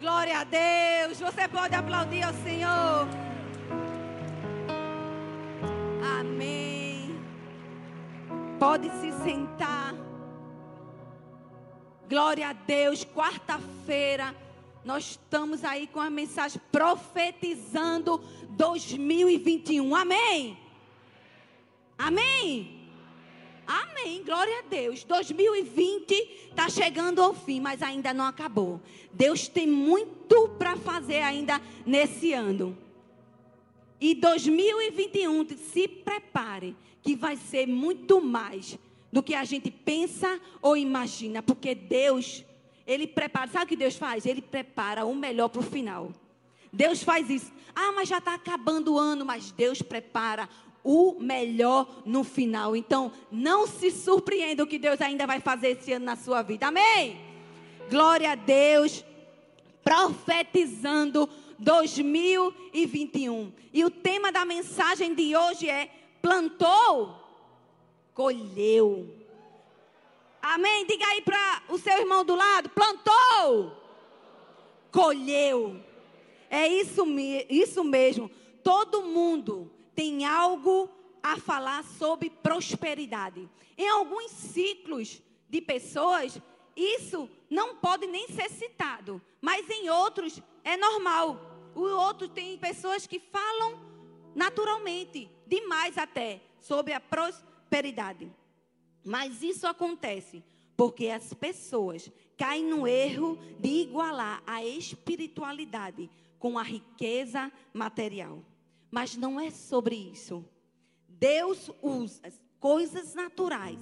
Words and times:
Glória 0.00 0.38
a 0.38 0.44
Deus. 0.44 1.20
Você 1.20 1.46
pode 1.46 1.74
aplaudir 1.74 2.22
ao 2.22 2.32
Senhor. 2.32 3.06
Amém. 6.18 7.20
Pode 8.58 8.88
se 8.92 9.12
sentar. 9.22 9.94
Glória 12.08 12.48
a 12.48 12.52
Deus. 12.54 13.04
Quarta-feira, 13.04 14.34
nós 14.82 15.10
estamos 15.10 15.62
aí 15.64 15.86
com 15.86 16.00
a 16.00 16.08
mensagem 16.08 16.58
profetizando 16.72 18.24
2021. 18.48 19.94
Amém. 19.94 20.58
Amém. 21.98 22.79
Amém. 23.70 24.24
Glória 24.24 24.58
a 24.58 24.62
Deus. 24.62 25.04
2020 25.04 26.12
está 26.48 26.68
chegando 26.68 27.22
ao 27.22 27.32
fim, 27.32 27.60
mas 27.60 27.80
ainda 27.80 28.12
não 28.12 28.24
acabou. 28.24 28.80
Deus 29.12 29.46
tem 29.46 29.64
muito 29.64 30.48
para 30.58 30.76
fazer 30.76 31.22
ainda 31.22 31.62
nesse 31.86 32.32
ano. 32.32 32.76
E 34.00 34.12
2021, 34.12 35.46
se 35.56 35.86
prepare, 35.86 36.76
que 37.00 37.14
vai 37.14 37.36
ser 37.36 37.68
muito 37.68 38.20
mais 38.20 38.76
do 39.12 39.22
que 39.22 39.34
a 39.34 39.44
gente 39.44 39.70
pensa 39.70 40.40
ou 40.60 40.76
imagina, 40.76 41.40
porque 41.40 41.72
Deus, 41.72 42.44
Ele 42.84 43.06
prepara. 43.06 43.48
Sabe 43.52 43.66
o 43.66 43.68
que 43.68 43.76
Deus 43.76 43.94
faz? 43.94 44.26
Ele 44.26 44.42
prepara 44.42 45.04
o 45.04 45.14
melhor 45.14 45.48
para 45.48 45.60
o 45.60 45.64
final. 45.64 46.10
Deus 46.72 47.04
faz 47.04 47.30
isso. 47.30 47.52
Ah, 47.72 47.92
mas 47.92 48.08
já 48.08 48.18
está 48.18 48.34
acabando 48.34 48.94
o 48.94 48.98
ano, 48.98 49.24
mas 49.24 49.52
Deus 49.52 49.80
prepara 49.80 50.48
o 50.82 51.16
melhor 51.20 52.02
no 52.04 52.24
final. 52.24 52.74
Então, 52.74 53.12
não 53.30 53.66
se 53.66 53.90
surpreenda 53.90 54.62
o 54.62 54.66
que 54.66 54.78
Deus 54.78 55.00
ainda 55.00 55.26
vai 55.26 55.40
fazer 55.40 55.78
esse 55.78 55.92
ano 55.92 56.04
na 56.04 56.16
sua 56.16 56.42
vida. 56.42 56.68
Amém? 56.68 57.20
Glória 57.90 58.32
a 58.32 58.34
Deus. 58.34 59.04
Profetizando 59.82 61.28
2021. 61.58 63.52
E 63.72 63.84
o 63.84 63.90
tema 63.90 64.32
da 64.32 64.44
mensagem 64.44 65.14
de 65.14 65.36
hoje 65.36 65.68
é: 65.68 65.90
plantou, 66.20 67.14
colheu. 68.14 69.16
Amém? 70.42 70.86
Diga 70.86 71.06
aí 71.06 71.22
para 71.22 71.62
o 71.68 71.78
seu 71.78 71.98
irmão 71.98 72.24
do 72.24 72.34
lado: 72.34 72.70
plantou, 72.70 73.76
colheu. 74.90 75.76
É 76.48 76.66
isso, 76.66 77.04
isso 77.48 77.84
mesmo. 77.84 78.30
Todo 78.62 79.02
mundo 79.02 79.70
tem 80.00 80.24
algo 80.24 80.88
a 81.22 81.36
falar 81.36 81.84
sobre 81.84 82.30
prosperidade. 82.30 83.46
Em 83.76 83.86
alguns 83.86 84.30
ciclos 84.30 85.20
de 85.46 85.60
pessoas, 85.60 86.40
isso 86.74 87.28
não 87.50 87.76
pode 87.76 88.06
nem 88.06 88.26
ser 88.28 88.48
citado, 88.48 89.20
mas 89.42 89.68
em 89.68 89.90
outros 89.90 90.40
é 90.64 90.74
normal. 90.78 91.38
O 91.74 91.82
outro 91.82 92.30
tem 92.30 92.56
pessoas 92.56 93.06
que 93.06 93.20
falam 93.20 93.78
naturalmente, 94.34 95.30
demais 95.46 95.98
até, 95.98 96.40
sobre 96.62 96.94
a 96.94 97.00
prosperidade. 97.00 98.32
Mas 99.04 99.42
isso 99.42 99.66
acontece 99.66 100.42
porque 100.78 101.08
as 101.08 101.34
pessoas 101.34 102.10
caem 102.38 102.64
no 102.64 102.88
erro 102.88 103.38
de 103.58 103.68
igualar 103.68 104.42
a 104.46 104.64
espiritualidade 104.64 106.08
com 106.38 106.58
a 106.58 106.62
riqueza 106.62 107.52
material. 107.74 108.42
Mas 108.90 109.16
não 109.16 109.38
é 109.40 109.50
sobre 109.50 109.94
isso. 109.94 110.44
Deus 111.08 111.70
usa 111.82 112.32
coisas 112.58 113.14
naturais, 113.14 113.78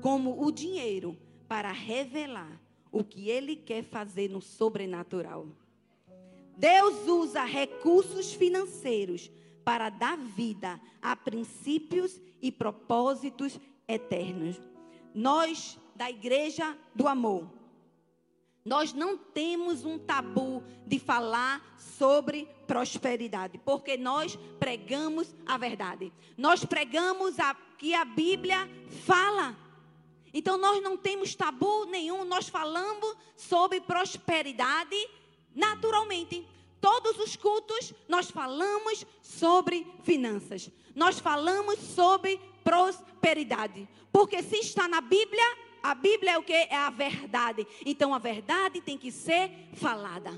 como 0.00 0.44
o 0.44 0.50
dinheiro, 0.50 1.16
para 1.48 1.72
revelar 1.72 2.60
o 2.90 3.02
que 3.02 3.28
Ele 3.28 3.56
quer 3.56 3.82
fazer 3.82 4.28
no 4.28 4.40
sobrenatural. 4.40 5.46
Deus 6.56 7.08
usa 7.08 7.44
recursos 7.44 8.32
financeiros 8.32 9.30
para 9.64 9.88
dar 9.88 10.16
vida 10.16 10.80
a 11.00 11.16
princípios 11.16 12.20
e 12.40 12.52
propósitos 12.52 13.58
eternos. 13.88 14.60
Nós, 15.14 15.78
da 15.94 16.10
Igreja 16.10 16.76
do 16.94 17.06
Amor, 17.06 17.48
nós 18.64 18.92
não 18.92 19.18
temos 19.18 19.84
um 19.84 19.98
tabu 19.98 20.62
de 20.86 20.98
falar 20.98 21.76
sobre 21.98 22.48
prosperidade, 22.66 23.58
porque 23.64 23.96
nós 23.96 24.38
pregamos 24.58 25.34
a 25.44 25.58
verdade. 25.58 26.12
Nós 26.36 26.64
pregamos 26.64 27.38
a, 27.40 27.54
que 27.76 27.92
a 27.92 28.04
Bíblia 28.04 28.68
fala. 29.04 29.56
Então 30.32 30.56
nós 30.56 30.82
não 30.82 30.96
temos 30.96 31.34
tabu 31.34 31.86
nenhum, 31.86 32.24
nós 32.24 32.48
falamos 32.48 33.16
sobre 33.36 33.80
prosperidade 33.80 34.96
naturalmente. 35.54 36.46
Todos 36.80 37.18
os 37.18 37.36
cultos 37.36 37.92
nós 38.08 38.30
falamos 38.30 39.04
sobre 39.20 39.86
finanças. 40.02 40.70
Nós 40.94 41.18
falamos 41.18 41.78
sobre 41.78 42.40
prosperidade. 42.64 43.88
Porque 44.12 44.42
se 44.42 44.56
está 44.56 44.88
na 44.88 45.00
Bíblia, 45.00 45.44
a 45.82 45.94
Bíblia 45.94 46.32
é 46.32 46.38
o 46.38 46.42
que? 46.42 46.52
É 46.52 46.76
a 46.76 46.90
verdade. 46.90 47.66
Então 47.84 48.14
a 48.14 48.18
verdade 48.18 48.80
tem 48.80 48.96
que 48.96 49.10
ser 49.10 49.50
falada. 49.74 50.30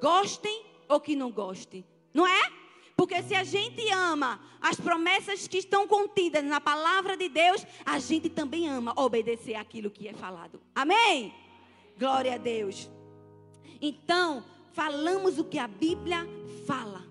Gostem 0.00 0.64
ou 0.88 1.00
que 1.00 1.16
não 1.16 1.30
gostem. 1.30 1.84
Não 2.12 2.26
é? 2.26 2.52
Porque 2.96 3.20
se 3.22 3.34
a 3.34 3.42
gente 3.42 3.88
ama 3.90 4.40
as 4.60 4.78
promessas 4.78 5.48
que 5.48 5.58
estão 5.58 5.86
contidas 5.86 6.44
na 6.44 6.60
palavra 6.60 7.16
de 7.16 7.28
Deus, 7.28 7.66
a 7.84 7.98
gente 7.98 8.28
também 8.28 8.68
ama 8.68 8.94
obedecer 8.96 9.56
aquilo 9.56 9.90
que 9.90 10.06
é 10.06 10.14
falado. 10.14 10.60
Amém? 10.74 11.34
Glória 11.98 12.34
a 12.34 12.38
Deus. 12.38 12.88
Então, 13.80 14.44
falamos 14.72 15.38
o 15.38 15.44
que 15.44 15.58
a 15.58 15.66
Bíblia 15.66 16.26
fala. 16.66 17.04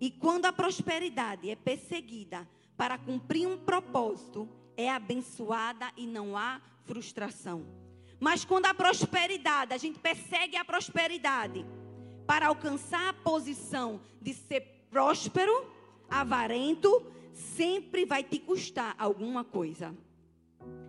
E 0.00 0.10
quando 0.10 0.46
a 0.46 0.52
prosperidade 0.52 1.50
é 1.50 1.56
perseguida 1.56 2.48
para 2.76 2.98
cumprir 2.98 3.46
um 3.46 3.56
propósito, 3.56 4.48
é 4.76 4.90
abençoada 4.90 5.90
e 5.96 6.06
não 6.06 6.36
há 6.36 6.60
frustração. 6.84 7.66
Mas 8.18 8.44
quando 8.44 8.66
a 8.66 8.74
prosperidade, 8.74 9.74
a 9.74 9.76
gente 9.76 9.98
persegue 9.98 10.56
a 10.56 10.64
prosperidade 10.64 11.64
para 12.26 12.46
alcançar 12.46 13.08
a 13.08 13.12
posição 13.12 14.00
de 14.20 14.34
ser 14.34 14.86
próspero, 14.90 15.70
avarento, 16.08 17.04
sempre 17.32 18.04
vai 18.04 18.22
te 18.22 18.38
custar 18.38 18.94
alguma 18.98 19.44
coisa. 19.44 19.94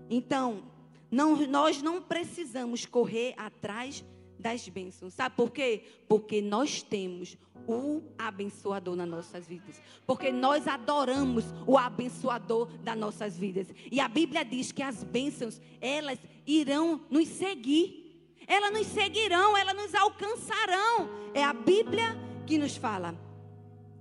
Então, 0.09 0.63
não, 1.11 1.35
nós 1.47 1.81
não 1.81 2.01
precisamos 2.01 2.85
correr 2.85 3.33
atrás 3.37 4.03
das 4.39 4.67
bênçãos. 4.67 5.13
Sabe 5.13 5.35
por 5.35 5.51
quê? 5.51 5.83
Porque 6.07 6.41
nós 6.41 6.81
temos 6.81 7.37
o 7.67 8.01
abençoador 8.17 8.95
nas 8.95 9.07
nossas 9.07 9.47
vidas. 9.47 9.81
Porque 10.05 10.31
nós 10.31 10.67
adoramos 10.67 11.45
o 11.65 11.77
abençoador 11.77 12.67
das 12.83 12.97
nossas 12.97 13.37
vidas. 13.37 13.67
E 13.91 13.99
a 13.99 14.07
Bíblia 14.07 14.45
diz 14.45 14.71
que 14.71 14.81
as 14.81 15.03
bênçãos, 15.03 15.61
elas 15.81 16.19
irão 16.45 17.01
nos 17.09 17.27
seguir. 17.27 18.05
Elas 18.47 18.71
nos 18.71 18.87
seguirão, 18.87 19.57
elas 19.57 19.75
nos 19.75 19.93
alcançarão. 19.93 21.09
É 21.33 21.43
a 21.43 21.53
Bíblia 21.53 22.15
que 22.45 22.57
nos 22.57 22.77
fala. 22.77 23.27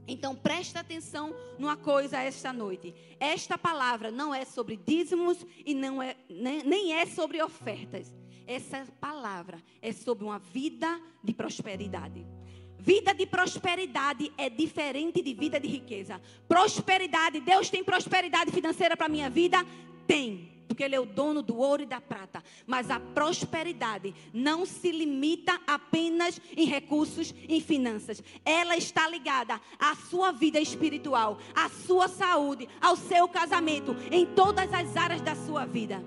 Então 0.09 0.37
presta 0.37 0.81
atenção 0.81 1.35
numa 1.59 1.77
coisa 1.77 2.21
esta 2.21 2.53
noite. 2.53 2.95
Esta 3.19 3.59
palavra 3.59 4.11
não 4.11 4.33
é 4.33 4.45
sobre 4.45 4.77
dízimos 4.77 5.45
e 5.65 5.75
não 5.75 6.01
é 6.01 6.17
nem, 6.29 6.63
nem 6.63 6.93
é 6.93 7.07
sobre 7.07 7.43
ofertas. 7.43 8.15
Essa 8.47 8.87
palavra 9.01 9.63
é 9.83 9.93
sobre 9.93 10.25
uma 10.25 10.39
vida 10.39 11.01
de 11.23 11.33
prosperidade. 11.33 12.27
Vida 12.79 13.13
de 13.13 13.27
prosperidade 13.27 14.33
é 14.39 14.49
diferente 14.49 15.21
de 15.21 15.35
vida 15.35 15.59
de 15.59 15.67
riqueza. 15.67 16.21
Prosperidade, 16.47 17.41
Deus 17.41 17.69
tem 17.69 17.83
prosperidade 17.83 18.53
financeira 18.53 18.97
para 18.97 19.09
minha 19.09 19.29
vida? 19.29 19.59
Tem 20.07 20.57
porque 20.77 20.85
Ele 20.85 20.95
é 20.95 21.01
o 21.01 21.07
dono 21.07 21.41
do 21.41 21.57
ouro 21.57 21.83
e 21.83 21.87
da 21.87 22.03
prata. 22.03 22.45
Mas 22.67 22.91
a 22.91 23.01
prosperidade 23.01 24.15
não 24.33 24.67
se 24.67 24.93
limita 24.93 25.59
apenas 25.67 26.39
em 26.55 26.67
recursos 26.67 27.35
e 27.49 27.63
finanças. 27.63 28.23
Ela 28.45 28.77
está 28.77 29.09
ligada 29.09 29.59
à 29.79 29.95
sua 29.95 30.33
vida 30.33 30.61
espiritual, 30.61 31.39
à 31.55 31.71
sua 31.71 32.09
saúde, 32.09 32.69
ao 32.79 32.95
seu 32.95 33.27
casamento, 33.27 33.97
em 34.11 34.27
todas 34.27 34.71
as 34.73 34.95
áreas 34.97 35.23
da 35.23 35.35
sua 35.35 35.65
vida. 35.65 36.05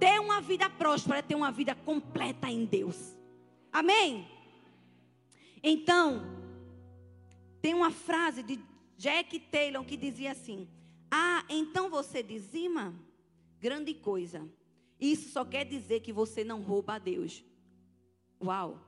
Ter 0.00 0.18
uma 0.18 0.40
vida 0.40 0.70
próspera 0.70 1.18
é 1.18 1.22
ter 1.22 1.34
uma 1.34 1.52
vida 1.52 1.74
completa 1.74 2.48
em 2.48 2.64
Deus. 2.64 3.14
Amém? 3.70 4.26
Então, 5.62 6.22
tem 7.60 7.74
uma 7.74 7.90
frase 7.90 8.42
de 8.42 8.58
Jack 8.96 9.38
Taylor 9.38 9.84
que 9.84 9.98
dizia 9.98 10.32
assim: 10.32 10.66
Ah, 11.10 11.44
então 11.50 11.90
você 11.90 12.22
dizima? 12.22 12.94
Grande 13.60 13.92
coisa. 13.92 14.48
Isso 14.98 15.28
só 15.32 15.44
quer 15.44 15.66
dizer 15.66 16.00
que 16.00 16.14
você 16.14 16.42
não 16.42 16.62
rouba 16.62 16.94
a 16.94 16.98
Deus. 16.98 17.44
Uau! 18.42 18.80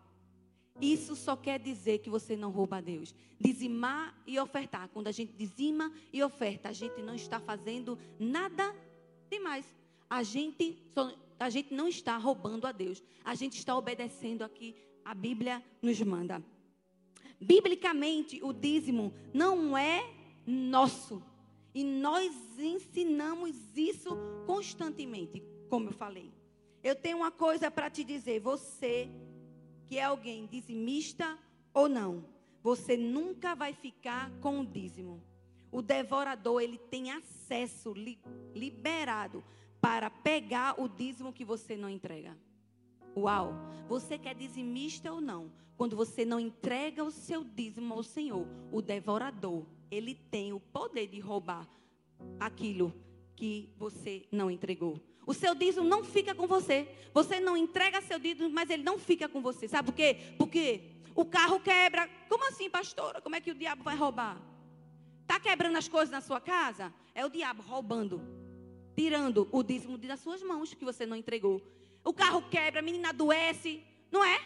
Isso 0.80 1.14
só 1.14 1.36
quer 1.36 1.60
dizer 1.60 1.98
que 1.98 2.08
você 2.08 2.34
não 2.34 2.50
rouba 2.50 2.78
a 2.78 2.80
Deus. 2.80 3.14
Dizimar 3.38 4.18
e 4.26 4.38
ofertar. 4.40 4.88
Quando 4.88 5.08
a 5.08 5.12
gente 5.12 5.34
dizima 5.34 5.92
e 6.10 6.22
oferta, 6.22 6.70
a 6.70 6.72
gente 6.72 7.02
não 7.02 7.14
está 7.14 7.38
fazendo 7.38 7.98
nada 8.18 8.74
demais 9.30 9.81
a 10.12 10.22
gente, 10.22 10.78
a 11.40 11.48
gente 11.48 11.72
não 11.72 11.88
está 11.88 12.18
roubando 12.18 12.66
a 12.66 12.72
Deus. 12.72 13.02
A 13.24 13.34
gente 13.34 13.56
está 13.56 13.74
obedecendo 13.74 14.42
aqui 14.42 14.76
a 15.02 15.14
Bíblia 15.14 15.64
nos 15.80 15.98
manda. 16.02 16.44
Biblicamente, 17.40 18.38
o 18.44 18.52
dízimo 18.52 19.14
não 19.32 19.74
é 19.76 20.04
nosso. 20.46 21.22
E 21.74 21.82
nós 21.82 22.30
ensinamos 22.58 23.56
isso 23.74 24.10
constantemente, 24.44 25.42
como 25.70 25.88
eu 25.88 25.92
falei. 25.94 26.30
Eu 26.84 26.94
tenho 26.94 27.16
uma 27.16 27.30
coisa 27.30 27.70
para 27.70 27.88
te 27.88 28.04
dizer, 28.04 28.38
você 28.38 29.08
que 29.86 29.96
é 29.96 30.04
alguém 30.04 30.44
dizimista 30.44 31.38
ou 31.72 31.88
não, 31.88 32.26
você 32.62 32.98
nunca 32.98 33.54
vai 33.54 33.72
ficar 33.72 34.30
com 34.42 34.60
o 34.60 34.66
dízimo. 34.66 35.22
O 35.70 35.80
devorador, 35.80 36.60
ele 36.60 36.76
tem 36.76 37.10
acesso 37.10 37.94
li, 37.94 38.18
liberado 38.54 39.42
para 39.82 40.08
pegar 40.08 40.80
o 40.80 40.88
dízimo 40.88 41.32
que 41.32 41.44
você 41.44 41.76
não 41.76 41.90
entrega. 41.90 42.38
Uau! 43.16 43.52
Você 43.88 44.16
quer 44.16 44.32
dizimista 44.34 45.12
ou 45.12 45.20
não? 45.20 45.52
Quando 45.76 45.96
você 45.96 46.24
não 46.24 46.38
entrega 46.38 47.02
o 47.02 47.10
seu 47.10 47.42
dízimo 47.42 47.92
ao 47.92 48.04
Senhor, 48.04 48.46
o 48.70 48.80
devorador, 48.80 49.66
ele 49.90 50.14
tem 50.14 50.52
o 50.52 50.60
poder 50.60 51.08
de 51.08 51.18
roubar 51.18 51.68
aquilo 52.38 52.94
que 53.34 53.74
você 53.76 54.24
não 54.30 54.48
entregou. 54.48 55.00
O 55.26 55.34
seu 55.34 55.52
dízimo 55.52 55.84
não 55.84 56.04
fica 56.04 56.32
com 56.32 56.46
você. 56.46 56.88
Você 57.12 57.40
não 57.40 57.56
entrega 57.56 58.00
seu 58.02 58.20
dízimo, 58.20 58.48
mas 58.48 58.70
ele 58.70 58.84
não 58.84 58.98
fica 58.98 59.28
com 59.28 59.42
você. 59.42 59.66
Sabe 59.66 59.86
por 59.86 59.96
quê? 59.96 60.16
Porque 60.38 60.92
o 61.12 61.24
carro 61.24 61.58
quebra. 61.58 62.08
Como 62.28 62.48
assim, 62.48 62.70
pastora? 62.70 63.20
Como 63.20 63.34
é 63.34 63.40
que 63.40 63.50
o 63.50 63.54
diabo 63.54 63.82
vai 63.82 63.96
roubar? 63.96 64.40
Está 65.22 65.40
quebrando 65.40 65.76
as 65.76 65.88
coisas 65.88 66.10
na 66.10 66.20
sua 66.20 66.40
casa? 66.40 66.94
É 67.14 67.26
o 67.26 67.28
diabo 67.28 67.62
roubando, 67.62 68.22
tirando 68.96 69.48
o 69.50 69.62
dízimo 69.62 69.98
das 69.98 70.20
suas 70.20 70.42
mãos 70.42 70.74
que 70.74 70.84
você 70.84 71.06
não 71.06 71.16
entregou. 71.16 71.62
O 72.04 72.12
carro 72.12 72.42
quebra, 72.50 72.80
a 72.80 72.82
menina 72.82 73.10
adoece, 73.10 73.82
não 74.10 74.24
é? 74.24 74.40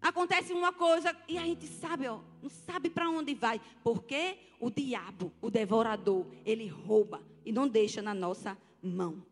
Acontece 0.00 0.52
uma 0.52 0.72
coisa 0.72 1.16
e 1.26 1.38
a 1.38 1.42
gente 1.42 1.66
sabe, 1.66 2.06
ó, 2.06 2.20
não 2.42 2.50
sabe 2.50 2.90
para 2.90 3.08
onde 3.08 3.34
vai. 3.34 3.60
Porque 3.82 4.36
o 4.60 4.70
diabo, 4.70 5.32
o 5.40 5.50
devorador, 5.50 6.26
ele 6.44 6.66
rouba 6.66 7.22
e 7.44 7.52
não 7.52 7.66
deixa 7.66 8.02
na 8.02 8.12
nossa 8.12 8.56
mão. 8.82 9.24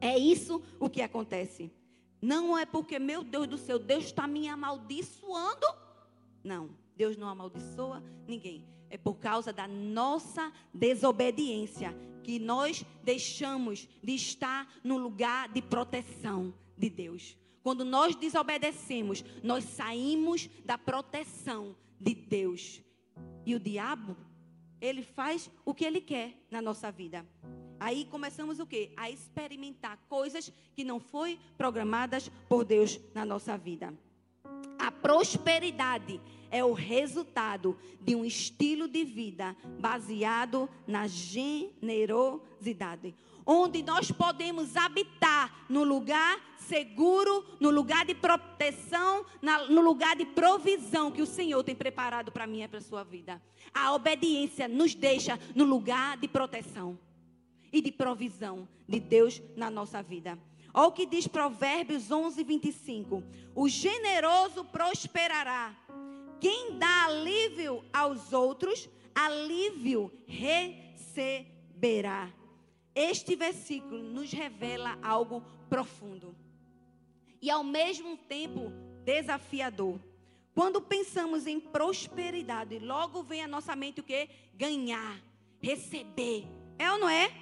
É 0.00 0.16
isso 0.18 0.62
o 0.80 0.88
que 0.88 1.02
acontece. 1.02 1.70
Não 2.20 2.56
é 2.56 2.64
porque, 2.66 2.98
meu 2.98 3.22
Deus 3.22 3.46
do 3.46 3.58
céu, 3.58 3.78
Deus 3.78 4.04
está 4.04 4.26
me 4.26 4.48
amaldiçoando. 4.48 5.66
Não, 6.42 6.70
Deus 6.96 7.16
não 7.16 7.28
amaldiçoa 7.28 8.02
ninguém. 8.26 8.66
É 8.90 8.96
por 8.96 9.14
causa 9.14 9.52
da 9.52 9.68
nossa 9.68 10.52
desobediência 10.72 11.94
que 12.22 12.38
nós 12.38 12.84
deixamos 13.02 13.88
de 14.02 14.14
estar 14.14 14.68
no 14.84 14.98
lugar 14.98 15.48
de 15.48 15.62
proteção 15.62 16.54
de 16.76 16.90
Deus. 16.90 17.36
Quando 17.62 17.84
nós 17.84 18.14
desobedecemos, 18.14 19.24
nós 19.42 19.64
saímos 19.64 20.48
da 20.64 20.78
proteção 20.78 21.76
de 22.00 22.14
Deus. 22.14 22.82
E 23.44 23.54
o 23.54 23.60
diabo, 23.60 24.16
ele 24.80 25.02
faz 25.02 25.50
o 25.64 25.74
que 25.74 25.84
ele 25.84 26.00
quer 26.00 26.34
na 26.50 26.62
nossa 26.62 26.90
vida. 26.90 27.26
Aí 27.80 28.04
começamos 28.06 28.58
o 28.58 28.66
quê? 28.66 28.92
A 28.96 29.10
experimentar 29.10 29.98
coisas 30.08 30.52
que 30.74 30.84
não 30.84 30.98
foi 30.98 31.38
programadas 31.56 32.30
por 32.48 32.64
Deus 32.64 33.00
na 33.14 33.24
nossa 33.24 33.56
vida. 33.56 33.94
Prosperidade 35.00 36.20
é 36.50 36.64
o 36.64 36.72
resultado 36.72 37.76
de 38.00 38.14
um 38.14 38.24
estilo 38.24 38.88
de 38.88 39.04
vida 39.04 39.54
baseado 39.78 40.68
na 40.86 41.06
generosidade, 41.06 43.14
onde 43.44 43.82
nós 43.82 44.10
podemos 44.10 44.76
habitar 44.76 45.66
no 45.68 45.84
lugar 45.84 46.40
seguro, 46.58 47.44
no 47.60 47.70
lugar 47.70 48.04
de 48.04 48.14
proteção, 48.14 49.24
no 49.68 49.80
lugar 49.80 50.16
de 50.16 50.26
provisão 50.26 51.10
que 51.10 51.22
o 51.22 51.26
Senhor 51.26 51.62
tem 51.62 51.74
preparado 51.74 52.30
para 52.30 52.46
mim 52.46 52.62
e 52.62 52.68
para 52.68 52.78
a 52.78 52.82
sua 52.82 53.04
vida. 53.04 53.40
A 53.72 53.94
obediência 53.94 54.68
nos 54.68 54.94
deixa 54.94 55.38
no 55.54 55.64
lugar 55.64 56.18
de 56.18 56.28
proteção 56.28 56.98
e 57.72 57.80
de 57.80 57.92
provisão 57.92 58.68
de 58.86 59.00
Deus 59.00 59.40
na 59.56 59.70
nossa 59.70 60.02
vida. 60.02 60.38
Olha 60.78 60.86
o 60.86 60.92
que 60.92 61.04
diz 61.06 61.26
Provérbios 61.26 62.08
11, 62.08 62.44
25. 62.44 63.24
O 63.52 63.68
generoso 63.68 64.64
prosperará. 64.64 65.76
Quem 66.40 66.78
dá 66.78 67.06
alívio 67.06 67.84
aos 67.92 68.32
outros, 68.32 68.88
alívio 69.12 70.12
receberá. 70.24 71.52
Este 72.94 73.34
versículo 73.34 74.04
nos 74.04 74.30
revela 74.30 74.96
algo 75.02 75.42
profundo 75.68 76.32
e 77.42 77.50
ao 77.50 77.64
mesmo 77.64 78.16
tempo 78.16 78.70
desafiador. 79.04 79.98
Quando 80.54 80.80
pensamos 80.80 81.48
em 81.48 81.58
prosperidade, 81.58 82.78
logo 82.78 83.24
vem 83.24 83.42
à 83.42 83.48
nossa 83.48 83.74
mente 83.74 83.98
o 83.98 84.04
que? 84.04 84.28
Ganhar, 84.54 85.20
receber. 85.60 86.46
É 86.78 86.92
ou 86.92 86.98
não 86.98 87.08
é? 87.08 87.32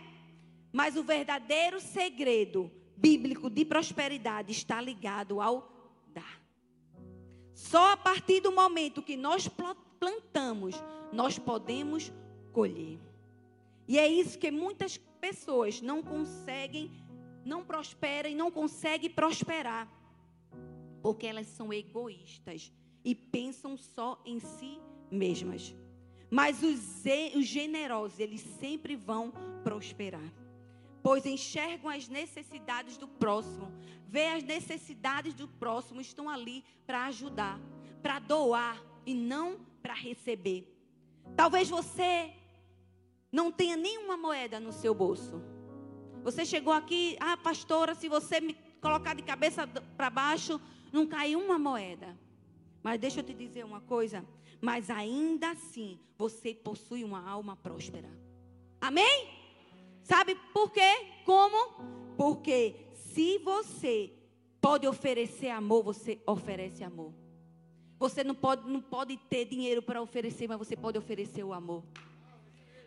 Mas 0.73 0.97
o 0.97 1.03
verdadeiro 1.03 1.79
segredo 1.83 2.73
bíblico 2.97 3.51
de 3.51 3.65
prosperidade 3.65 4.53
está 4.53 4.81
ligado 4.81 5.41
ao 5.41 5.71
dar. 6.13 6.41
Só 7.55 7.93
a 7.93 7.97
partir 7.97 8.41
do 8.41 8.53
momento 8.53 9.03
que 9.03 9.17
nós 9.17 9.49
plantamos, 9.99 10.75
nós 11.13 11.39
podemos 11.39 12.13
colher. 12.53 12.99
E 13.87 13.99
é 13.99 14.09
isso 14.09 14.39
que 14.39 14.51
muitas 14.51 14.97
pessoas 15.21 15.81
não 15.81 16.03
conseguem, 16.03 16.91
não 17.45 17.65
prosperam 17.65 18.31
e 18.31 18.35
não 18.35 18.51
conseguem 18.51 19.11
prosperar. 19.11 19.89
Porque 21.03 21.27
elas 21.27 21.47
são 21.47 21.73
egoístas 21.73 22.73
e 23.05 23.15
pensam 23.15 23.77
só 23.77 24.21
em 24.25 24.41
si 24.41 24.81
mesmas. 25.11 25.75
Mas 26.29 26.63
os, 26.63 27.05
os 27.37 27.47
generosos, 27.47 28.19
eles 28.19 28.41
sempre 28.41 28.97
vão 28.97 29.33
prosperar 29.63 30.33
pois 31.07 31.25
enxergam 31.25 31.89
as 31.89 32.09
necessidades 32.09 32.97
do 32.97 33.07
próximo, 33.07 33.73
vê 34.09 34.27
as 34.27 34.43
necessidades 34.43 35.35
do 35.35 35.47
próximo, 35.47 36.01
estão 36.01 36.29
ali 36.29 36.65
para 36.85 37.07
ajudar, 37.07 37.61
para 38.03 38.19
doar 38.19 38.83
e 39.07 39.15
não 39.15 39.57
para 39.81 39.95
receber. 39.95 40.67
Talvez 41.37 41.69
você 41.69 42.35
não 43.31 43.53
tenha 43.53 43.77
nenhuma 43.77 44.17
moeda 44.17 44.59
no 44.59 44.73
seu 44.73 44.93
bolso. 44.93 45.41
Você 46.25 46.45
chegou 46.45 46.73
aqui, 46.73 47.17
ah, 47.21 47.37
pastora, 47.37 47.95
se 47.95 48.09
você 48.09 48.41
me 48.41 48.55
colocar 48.81 49.15
de 49.15 49.23
cabeça 49.23 49.65
para 49.97 50.11
baixo, 50.11 50.61
não 50.93 51.07
cai 51.07 51.37
uma 51.37 51.57
moeda. 51.57 52.19
Mas 52.83 52.99
deixa 52.99 53.21
eu 53.21 53.25
te 53.25 53.33
dizer 53.33 53.65
uma 53.65 53.81
coisa, 53.81 54.27
mas 54.61 54.91
ainda 54.91 55.53
assim 55.53 56.01
você 56.19 56.53
possui 56.53 57.05
uma 57.05 57.25
alma 57.31 57.55
próspera. 57.55 58.11
Amém? 58.81 59.46
Sabe 60.07 60.37
por 60.55 60.71
quê? 60.71 61.05
Como? 61.25 62.15
Porque 62.17 62.77
se 62.95 63.39
você 63.39 64.13
pode 64.61 64.87
oferecer 64.87 65.49
amor, 65.49 65.83
você 65.83 66.21
oferece 66.25 66.85
amor. 66.85 67.13
Você 67.99 68.23
não 68.23 68.35
pode, 68.35 68.71
não 68.71 68.81
pode 68.81 69.17
ter 69.17 69.47
dinheiro 69.47 69.83
para 69.83 70.01
oferecer, 70.01 70.47
mas 70.47 70.59
você 70.59 70.77
pode 70.77 70.97
oferecer 70.97 71.43
o 71.43 71.53
amor. 71.53 71.83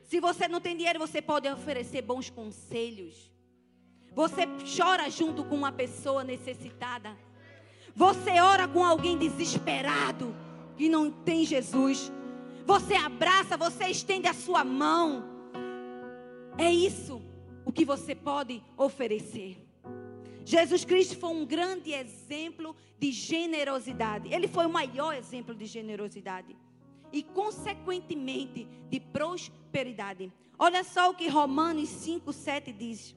Se 0.05 0.21
você 0.21 0.47
não 0.47 0.61
tem 0.61 0.77
dinheiro, 0.77 0.97
você 0.97 1.21
pode 1.21 1.45
oferecer 1.49 2.01
bons 2.01 2.29
conselhos. 2.29 3.29
Você 4.15 4.47
chora 4.77 5.09
junto 5.09 5.43
com 5.43 5.55
uma 5.55 5.73
pessoa 5.73 6.23
necessitada. 6.23 7.17
Você 7.93 8.39
ora 8.39 8.65
com 8.65 8.85
alguém 8.85 9.17
desesperado 9.17 10.33
que 10.77 10.88
não 10.88 11.11
tem 11.11 11.45
Jesus. 11.45 12.09
Você 12.65 12.93
abraça, 12.93 13.57
você 13.57 13.88
estende 13.88 14.25
a 14.25 14.33
sua 14.33 14.63
mão. 14.63 15.28
É 16.60 16.70
isso 16.70 17.22
o 17.63 17.72
que 17.72 17.86
você 17.86 18.13
pode 18.13 18.62
oferecer. 18.75 19.66
Jesus 20.44 20.84
Cristo 20.84 21.18
foi 21.18 21.30
um 21.30 21.46
grande 21.46 21.94
exemplo 21.94 22.75
de 23.00 23.13
generosidade. 23.13 24.28
Ele 24.34 24.46
foi 24.46 24.66
o 24.66 24.70
maior 24.70 25.16
exemplo 25.16 25.56
de 25.56 25.66
generosidade. 25.66 26.58
E, 27.13 27.24
consequentemente, 27.24 28.68
de 28.89 29.00
prosperidade. 29.00 30.34
Olha 30.58 30.84
só 30.84 31.12
o 31.12 31.13
que 31.13 31.30
Romanos 31.30 31.88
5, 31.88 32.34
7 32.34 32.74
diz. 32.74 33.16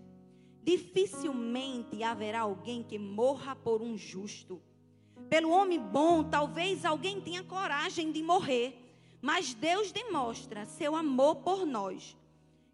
Dificilmente 0.62 2.00
haverá 2.04 2.42
alguém 2.42 2.84
que 2.84 2.96
morra 2.96 3.56
por 3.56 3.82
um 3.82 3.98
justo. 3.98 4.62
Pelo 5.28 5.50
homem 5.50 5.80
bom, 5.80 6.22
talvez 6.22 6.84
alguém 6.84 7.20
tenha 7.20 7.42
coragem 7.42 8.12
de 8.12 8.22
morrer. 8.22 8.78
Mas 9.20 9.52
Deus 9.52 9.90
demonstra 9.90 10.64
seu 10.64 10.94
amor 10.94 11.36
por 11.36 11.66
nós 11.66 12.16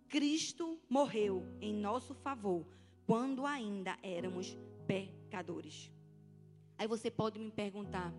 Cristo 0.08 0.78
morreu 0.88 1.46
em 1.60 1.74
nosso 1.74 2.14
favor 2.14 2.66
quando 3.06 3.46
ainda 3.46 3.96
éramos 4.02 4.56
pecadores. 4.86 5.90
Aí 6.76 6.86
você 6.86 7.10
pode 7.10 7.38
me 7.38 7.50
perguntar, 7.50 8.12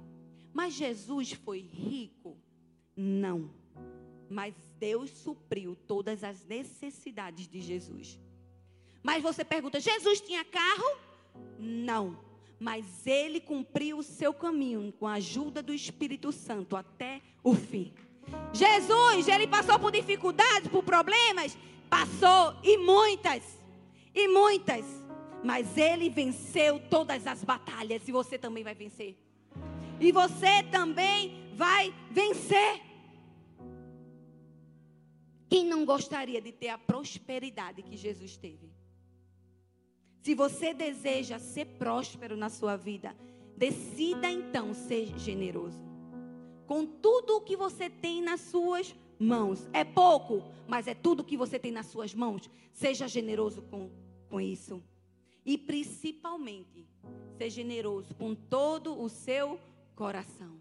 mas 0.54 0.74
Jesus 0.74 1.32
foi 1.32 1.60
rico? 1.60 2.38
Não. 2.96 3.52
Mas 4.30 4.54
Deus 4.78 5.10
supriu 5.10 5.76
todas 5.76 6.24
as 6.24 6.46
necessidades 6.46 7.48
de 7.48 7.62
Jesus. 7.62 8.20
Mas 9.02 9.24
você 9.24 9.44
pergunta, 9.44 9.80
Jesus 9.80 10.22
tinha 10.22 10.44
carro? 10.46 10.98
Não. 11.58 12.18
mas 12.60 13.08
ele 13.08 13.40
cumpriu 13.40 14.00
o 14.00 14.04
seu 14.04 14.34
caminho 14.34 14.92
com 15.00 15.08
a 15.08 15.14
ajuda 15.14 15.64
do 15.64 15.74
Espírito 15.74 16.32
Santo 16.32 16.76
até 16.76 17.22
o 17.42 17.56
fim. 17.56 17.94
Jesus, 18.54 19.28
ele 19.28 19.48
passou 19.48 19.80
por 19.80 19.92
dificuldades, 19.92 20.70
por 20.70 20.84
problemas, 20.84 21.58
passou 21.90 22.56
e 22.64 22.78
muitas, 22.78 23.44
e 24.14 24.28
muitas, 24.28 24.86
mas 25.44 25.78
ele 25.78 26.10
venceu 26.10 26.80
todas 26.90 27.26
as 27.26 27.44
batalhas 27.44 28.08
e 28.08 28.12
você 28.12 28.38
também 28.38 28.64
vai 28.64 28.76
vencer. 28.76 29.18
E 30.00 30.12
você 30.12 30.64
também 30.64 31.52
vai 31.56 31.94
vencer. 32.12 32.82
Quem 35.50 35.66
não 35.66 35.84
gostaria 35.84 36.40
de 36.40 36.52
ter 36.52 36.70
a 36.70 36.78
prosperidade 36.78 37.82
que 37.82 37.98
Jesus 37.98 38.38
teve? 38.38 38.72
Se 40.22 40.36
você 40.36 40.74
deseja 40.74 41.40
ser 41.40 41.66
próspero 41.66 42.38
na 42.38 42.50
sua 42.50 42.76
vida, 42.76 43.16
decida 43.58 44.30
então 44.30 44.74
ser 44.74 45.18
generoso. 45.18 45.84
Com 46.68 46.86
tudo 46.86 47.38
o 47.38 47.42
que 47.42 47.56
você 47.56 47.90
tem 47.90 48.22
nas 48.22 48.42
suas 48.42 48.94
mãos. 48.94 49.09
É 49.74 49.84
pouco, 49.84 50.44
mas 50.66 50.88
é 50.88 50.94
tudo 50.94 51.24
que 51.24 51.36
você 51.36 51.60
tem 51.60 51.72
nas 51.72 51.88
suas 51.88 52.14
mãos. 52.14 52.50
Seja 52.72 53.08
generoso 53.08 53.62
com, 53.64 53.92
com 54.30 54.40
isso. 54.40 54.82
E 55.46 55.58
principalmente, 55.58 56.88
seja 57.38 57.56
generoso 57.58 58.16
com 58.16 58.34
todo 58.34 58.98
o 59.00 59.10
seu 59.10 59.60
coração. 59.96 60.58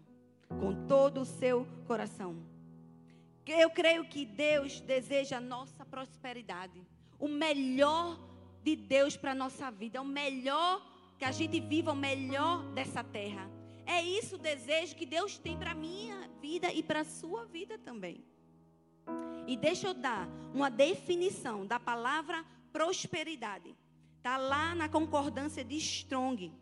Com 0.59 0.85
todo 0.87 1.21
o 1.21 1.25
seu 1.25 1.65
coração. 1.87 2.35
Eu 3.47 3.69
creio 3.69 4.05
que 4.05 4.25
Deus 4.25 4.81
deseja 4.81 5.37
a 5.37 5.41
nossa 5.41 5.85
prosperidade. 5.85 6.85
O 7.17 7.27
melhor 7.27 8.19
de 8.61 8.75
Deus 8.75 9.15
para 9.15 9.31
a 9.31 9.35
nossa 9.35 9.71
vida. 9.71 10.01
O 10.01 10.05
melhor 10.05 10.85
que 11.17 11.25
a 11.25 11.31
gente 11.31 11.59
viva, 11.59 11.91
o 11.91 11.95
melhor 11.95 12.63
dessa 12.73 13.03
terra. 13.03 13.49
É 13.85 14.01
isso 14.03 14.35
o 14.35 14.39
desejo 14.39 14.95
que 14.95 15.05
Deus 15.05 15.37
tem 15.37 15.57
para 15.57 15.71
a 15.71 15.75
minha 15.75 16.29
vida 16.41 16.71
e 16.71 16.83
para 16.83 17.01
a 17.01 17.05
sua 17.05 17.45
vida 17.45 17.77
também. 17.77 18.23
E 19.49 19.57
deixa 19.57 19.87
eu 19.87 19.95
dar 19.95 20.29
uma 20.53 20.69
definição 20.69 21.65
da 21.65 21.79
palavra 21.79 22.45
prosperidade. 22.71 23.75
Está 24.17 24.37
lá 24.37 24.75
na 24.75 24.87
concordância 24.87 25.63
de 25.63 25.75
Strong. 25.77 26.53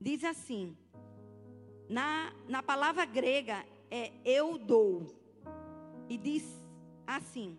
Diz 0.00 0.24
assim: 0.24 0.76
na, 1.88 2.32
na 2.48 2.60
palavra 2.60 3.04
grega 3.04 3.64
é 3.88 4.10
eu 4.24 4.58
dou. 4.58 5.14
E 6.08 6.18
diz 6.18 6.44
assim: 7.06 7.56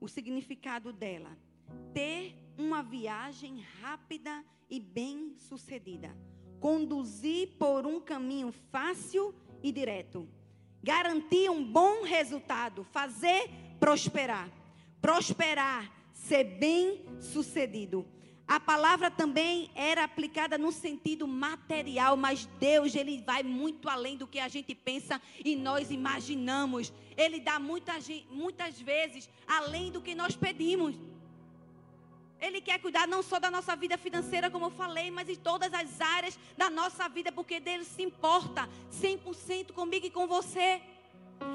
o 0.00 0.06
significado 0.06 0.92
dela: 0.92 1.36
ter 1.92 2.36
uma 2.56 2.80
viagem 2.80 3.58
rápida 3.80 4.44
e 4.70 4.78
bem 4.78 5.34
sucedida. 5.36 6.16
Conduzir 6.60 7.56
por 7.58 7.88
um 7.88 8.00
caminho 8.00 8.52
fácil 8.70 9.34
e 9.64 9.72
direto. 9.72 10.28
Garantir 10.80 11.50
um 11.50 11.64
bom 11.64 12.04
resultado. 12.04 12.84
Fazer 12.84 13.63
prosperar. 13.84 14.48
Prosperar, 15.02 15.92
ser 16.14 16.42
bem 16.42 17.04
sucedido. 17.20 18.06
A 18.48 18.58
palavra 18.58 19.10
também 19.10 19.70
era 19.74 20.04
aplicada 20.04 20.56
no 20.56 20.72
sentido 20.72 21.28
material, 21.28 22.16
mas 22.16 22.46
Deus, 22.58 22.94
ele 22.94 23.20
vai 23.20 23.42
muito 23.42 23.86
além 23.90 24.16
do 24.16 24.26
que 24.26 24.40
a 24.40 24.48
gente 24.48 24.74
pensa 24.74 25.20
e 25.44 25.54
nós 25.54 25.90
imaginamos. 25.90 26.94
Ele 27.14 27.38
dá 27.40 27.58
muitas, 27.58 28.08
muitas 28.30 28.80
vezes 28.80 29.28
além 29.46 29.92
do 29.92 30.00
que 30.00 30.14
nós 30.14 30.34
pedimos. 30.34 30.94
Ele 32.40 32.62
quer 32.62 32.80
cuidar 32.80 33.06
não 33.06 33.22
só 33.22 33.38
da 33.38 33.50
nossa 33.50 33.76
vida 33.76 33.98
financeira, 33.98 34.50
como 34.50 34.66
eu 34.66 34.70
falei, 34.70 35.10
mas 35.10 35.26
de 35.26 35.36
todas 35.36 35.72
as 35.74 36.00
áreas 36.00 36.38
da 36.56 36.70
nossa 36.70 37.06
vida, 37.06 37.30
porque 37.30 37.60
Deus 37.60 37.86
se 37.86 38.02
importa 38.02 38.66
100% 38.90 39.72
comigo 39.72 40.06
e 40.06 40.10
com 40.10 40.26
você. 40.26 40.80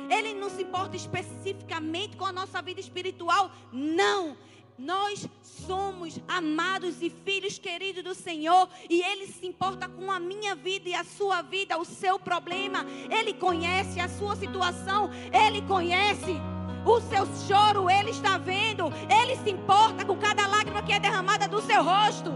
Ele 0.09 0.33
não 0.33 0.49
se 0.49 0.63
importa 0.63 0.95
especificamente 0.95 2.17
com 2.17 2.25
a 2.25 2.31
nossa 2.31 2.61
vida 2.61 2.79
espiritual, 2.79 3.51
não. 3.71 4.35
Nós 4.77 5.27
somos 5.41 6.19
amados 6.25 7.01
e 7.01 7.09
filhos 7.09 7.59
queridos 7.59 8.01
do 8.03 8.15
Senhor 8.15 8.69
e 8.89 9.01
Ele 9.01 9.27
se 9.27 9.45
importa 9.45 9.89
com 9.89 10.09
a 10.09 10.19
minha 10.19 10.55
vida 10.55 10.89
e 10.89 10.95
a 10.95 11.03
sua 11.03 11.41
vida, 11.41 11.77
o 11.77 11.83
seu 11.83 12.17
problema. 12.17 12.85
Ele 13.09 13.33
conhece 13.33 13.99
a 13.99 14.07
sua 14.07 14.35
situação, 14.35 15.09
Ele 15.33 15.61
conhece. 15.61 16.37
O 16.85 17.01
seu 17.01 17.25
choro 17.45 17.89
ele 17.89 18.11
está 18.11 18.37
vendo. 18.37 18.85
Ele 19.09 19.35
se 19.35 19.49
importa 19.49 20.05
com 20.05 20.17
cada 20.17 20.47
lágrima 20.47 20.81
que 20.81 20.93
é 20.93 20.99
derramada 20.99 21.47
do 21.47 21.61
seu 21.61 21.83
rosto. 21.83 22.31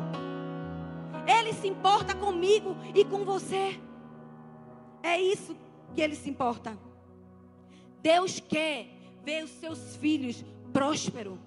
Ele 1.25 1.53
se 1.53 1.67
importa 1.67 2.13
comigo 2.13 2.75
e 2.93 3.05
com 3.05 3.23
você. 3.23 3.79
É 5.01 5.19
isso 5.19 5.55
que 5.95 6.01
ele 6.01 6.15
se 6.15 6.29
importa. 6.29 6.77
Deus 8.03 8.41
quer 8.41 8.89
ver 9.23 9.45
os 9.45 9.51
seus 9.51 9.95
filhos 9.95 10.43
prósperos. 10.73 11.39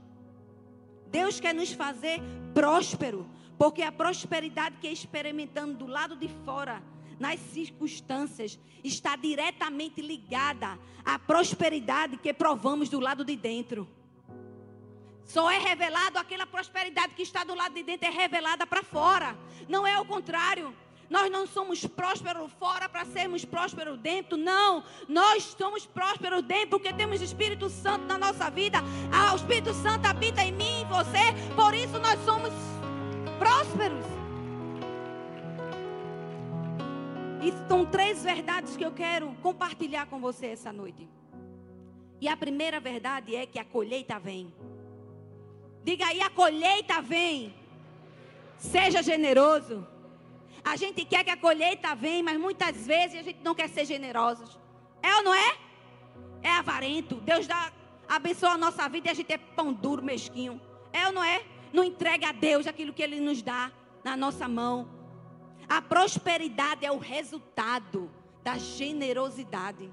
Deus 1.09 1.39
quer 1.39 1.55
nos 1.55 1.71
fazer 1.71 2.19
próspero, 2.55 3.29
porque 3.59 3.83
a 3.83 3.93
prosperidade 3.93 4.79
que 4.81 4.87
é 4.89 4.93
experimentando 4.93 5.75
do 5.75 5.87
lado 5.87 6.17
de 6.17 6.29
fora 6.47 6.83
nas 7.21 7.39
circunstâncias 7.41 8.59
está 8.83 9.17
diretamente 9.17 10.01
ligada 10.01 10.79
à 11.05 11.19
prosperidade 11.19 12.17
que 12.17 12.33
provamos 12.33 12.89
do 12.89 13.01
lado 13.01 13.23
de 13.23 13.37
dentro. 13.37 13.87
Só 15.25 15.51
é 15.51 15.59
revelado 15.59 16.19
aquela 16.19 16.47
prosperidade 16.47 17.15
que 17.15 17.23
está 17.23 17.45
do 17.45 17.55
lado 17.55 17.75
de 17.75 17.83
dentro, 17.83 18.07
é 18.07 18.11
revelada 18.11 18.67
para 18.67 18.83
fora. 18.83 19.37
Não 19.69 19.87
é 19.87 20.01
o 20.01 20.07
contrário. 20.07 20.75
Nós 21.09 21.31
não 21.31 21.47
somos 21.47 21.87
prósperos 21.87 22.51
fora 22.59 22.89
para 22.89 23.05
sermos 23.05 23.45
prósperos 23.45 23.99
dentro, 23.99 24.37
não. 24.37 24.83
Nós 25.09 25.55
somos 25.57 25.87
prósperos 25.87 26.43
dentro 26.43 26.71
porque 26.71 26.93
temos 26.93 27.21
Espírito 27.21 27.69
Santo 27.69 28.07
na 28.07 28.19
nossa 28.19 28.51
vida. 28.51 28.79
Ah, 29.13 29.33
o 29.33 29.37
Espírito 29.37 29.73
Santo 29.75 30.07
habita 30.07 30.43
em 30.43 30.53
mim 30.53 30.65
e 30.65 30.83
em 30.83 30.87
você, 30.87 31.55
por 31.55 31.75
isso 31.75 31.99
nós 32.01 32.19
somos 32.25 32.53
prósperos. 33.39 34.05
E 37.43 37.53
são 37.69 37.87
três 37.87 38.25
verdades 38.25 38.77
que 38.77 38.85
eu 38.85 38.91
quero 38.91 39.33
compartilhar 39.43 40.07
com 40.07 40.19
você 40.19 40.47
essa 40.47 40.73
noite. 40.73 41.09
E 42.21 42.29
a 42.29 42.37
primeira 42.37 42.81
verdade 42.81 43.37
é 43.37 43.47
que 43.47 43.59
a 43.59 43.65
colheita 43.65 44.19
vem. 44.19 44.53
Diga 45.85 46.07
aí, 46.07 46.21
a 46.21 46.31
colheita 46.31 47.01
vem. 47.01 47.55
Seja 48.59 49.03
generoso. 49.03 49.87
A 50.67 50.75
gente 50.75 51.05
quer 51.05 51.23
que 51.23 51.31
a 51.31 51.37
colheita 51.37 51.95
venha, 51.95 52.25
mas 52.25 52.37
muitas 52.37 52.85
vezes 52.85 53.21
a 53.21 53.23
gente 53.23 53.39
não 53.45 53.55
quer 53.55 53.69
ser 53.69 53.85
generosos. 53.85 54.59
É 55.01 55.15
ou 55.15 55.23
não 55.23 55.33
é? 55.33 55.57
É 56.43 56.51
avarento. 56.51 57.15
Deus 57.21 57.47
dá, 57.47 57.73
abençoa 58.09 58.51
a 58.51 58.59
nossa 58.59 58.89
vida 58.89 59.07
e 59.07 59.11
a 59.13 59.15
gente 59.15 59.33
é 59.33 59.39
pão 59.39 59.73
duro, 59.73 60.03
mesquinho. 60.03 60.61
É 60.93 61.07
ou 61.07 61.13
não 61.13 61.23
é? 61.23 61.45
Não 61.73 61.85
entrega 61.85 62.31
a 62.31 62.33
Deus 62.33 62.67
aquilo 62.67 62.93
que 62.93 63.01
Ele 63.01 63.21
nos 63.21 63.43
dá 63.43 63.71
na 64.03 64.17
nossa 64.17 64.49
mão. 64.49 64.91
A 65.69 65.81
prosperidade 65.81 66.85
é 66.85 66.91
o 66.91 66.99
resultado 66.99 68.11
da 68.43 68.59
generosidade. 68.59 69.89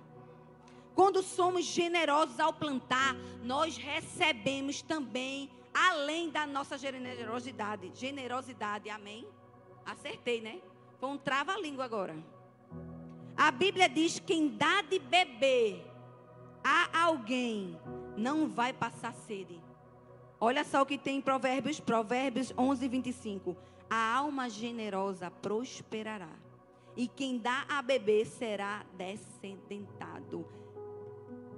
Quando 0.95 1.21
somos 1.21 1.65
generosos 1.65 2.39
ao 2.39 2.51
plantar, 2.51 3.15
nós 3.43 3.77
recebemos 3.77 4.81
também, 4.81 5.51
além 5.71 6.31
da 6.31 6.47
nossa 6.47 6.79
generosidade. 6.79 7.91
Generosidade, 7.93 8.89
amém? 8.89 9.27
Acertei, 9.85 10.41
né? 10.41 10.61
Foi 10.99 11.09
um 11.09 11.17
trava-língua 11.17 11.85
agora. 11.85 12.15
A 13.35 13.51
Bíblia 13.51 13.89
diz: 13.89 14.19
quem 14.19 14.49
dá 14.49 14.81
de 14.81 14.99
beber 14.99 15.85
a 16.63 17.05
alguém 17.05 17.77
não 18.15 18.47
vai 18.47 18.71
passar 18.71 19.13
sede. 19.13 19.59
Olha 20.39 20.63
só 20.63 20.81
o 20.81 20.85
que 20.85 20.97
tem 20.97 21.17
em 21.17 21.21
Provérbios, 21.21 21.79
Provérbios 21.79 22.53
11, 22.57 22.87
25. 22.87 23.57
A 23.89 24.15
alma 24.15 24.49
generosa 24.49 25.29
prosperará, 25.29 26.29
e 26.95 27.07
quem 27.07 27.37
dá 27.37 27.65
a 27.67 27.81
beber 27.81 28.25
será 28.25 28.85
descendentado. 28.93 30.45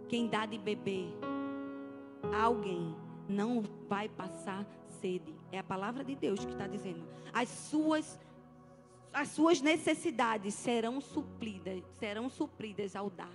Quem 0.07 0.27
dá 0.27 0.45
de 0.45 0.57
beber 0.57 1.07
a 2.31 2.43
alguém 2.43 2.95
não 3.27 3.63
vai 3.87 4.07
passar 4.07 4.65
sede. 4.87 5.34
É 5.55 5.59
a 5.59 5.63
palavra 5.63 6.03
de 6.03 6.15
Deus 6.15 6.43
que 6.43 6.51
está 6.51 6.67
dizendo. 6.67 7.07
As 7.31 7.47
suas 7.47 8.19
as 9.13 9.29
suas 9.29 9.61
necessidades 9.61 10.53
serão 10.53 10.99
supridas, 10.99 11.81
serão 11.97 12.29
supridas 12.29 12.93
ao 12.93 13.09
dar. 13.09 13.31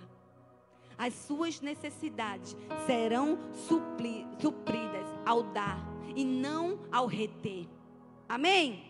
As 0.95 1.15
suas 1.15 1.59
necessidades 1.59 2.55
serão 2.85 3.39
supli, 3.51 4.27
supridas 4.39 5.07
ao 5.25 5.41
dar 5.41 5.79
e 6.15 6.23
não 6.23 6.79
ao 6.91 7.07
reter. 7.07 7.67
Amém? 8.29 8.83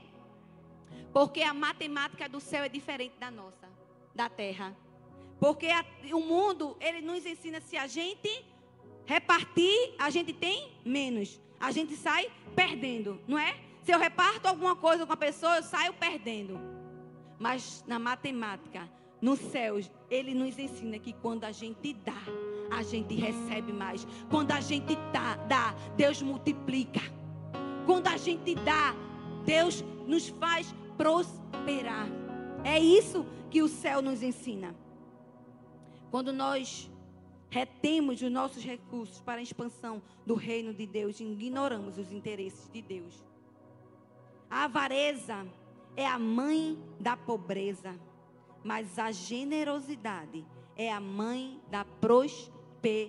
Porque 1.13 1.41
a 1.41 1.53
matemática 1.53 2.27
do 2.27 2.41
céu 2.41 2.65
é 2.65 2.69
diferente 2.69 3.17
da 3.17 3.31
nossa, 3.31 3.69
da 4.13 4.27
terra. 4.27 4.75
Porque 5.39 5.67
a, 5.67 5.85
o 6.13 6.19
mundo, 6.19 6.75
ele 6.81 6.99
nos 6.99 7.25
ensina 7.25 7.61
se 7.61 7.77
a 7.77 7.87
gente 7.87 8.45
repartir, 9.05 9.95
a 9.97 10.09
gente 10.09 10.33
tem 10.33 10.73
menos. 10.83 11.39
A 11.61 11.71
gente 11.71 11.95
sai 11.95 12.29
perdendo, 12.55 13.19
não 13.27 13.37
é? 13.37 13.55
Se 13.83 13.91
eu 13.91 13.99
reparto 13.99 14.47
alguma 14.47 14.75
coisa 14.75 15.05
com 15.05 15.13
a 15.13 15.17
pessoa, 15.17 15.57
eu 15.57 15.63
saio 15.63 15.93
perdendo. 15.93 16.59
Mas 17.39 17.83
na 17.87 17.97
matemática, 17.97 18.89
nos 19.21 19.39
céus, 19.39 19.91
ele 20.09 20.33
nos 20.33 20.57
ensina 20.57 20.97
que 20.97 21.13
quando 21.13 21.43
a 21.43 21.51
gente 21.51 21.93
dá, 21.93 22.21
a 22.71 22.83
gente 22.83 23.13
recebe 23.15 23.71
mais. 23.71 24.05
Quando 24.29 24.51
a 24.51 24.59
gente 24.59 24.95
dá, 25.11 25.35
dá 25.47 25.75
Deus 25.95 26.21
multiplica. 26.21 27.01
Quando 27.85 28.07
a 28.07 28.17
gente 28.17 28.55
dá, 28.55 28.95
Deus 29.45 29.83
nos 30.07 30.29
faz 30.29 30.73
prosperar. 30.97 32.07
É 32.63 32.79
isso 32.79 33.25
que 33.49 33.61
o 33.61 33.67
céu 33.67 34.01
nos 34.01 34.23
ensina. 34.23 34.75
Quando 36.09 36.31
nós 36.31 36.89
retemos 37.51 38.21
os 38.21 38.31
nossos 38.31 38.63
recursos 38.63 39.19
para 39.19 39.39
a 39.41 39.43
expansão 39.43 40.01
do 40.25 40.35
reino 40.35 40.73
de 40.73 40.87
Deus, 40.87 41.19
ignoramos 41.19 41.97
os 41.97 42.13
interesses 42.13 42.69
de 42.71 42.81
Deus. 42.81 43.21
A 44.49 44.63
avareza 44.63 45.45
é 45.97 46.07
a 46.07 46.17
mãe 46.17 46.81
da 46.97 47.17
pobreza, 47.17 47.99
mas 48.63 48.97
a 48.97 49.11
generosidade 49.11 50.45
é 50.77 50.89
a 50.91 51.01
mãe 51.01 51.61
da 51.69 51.83
prosperidade. 51.83 53.01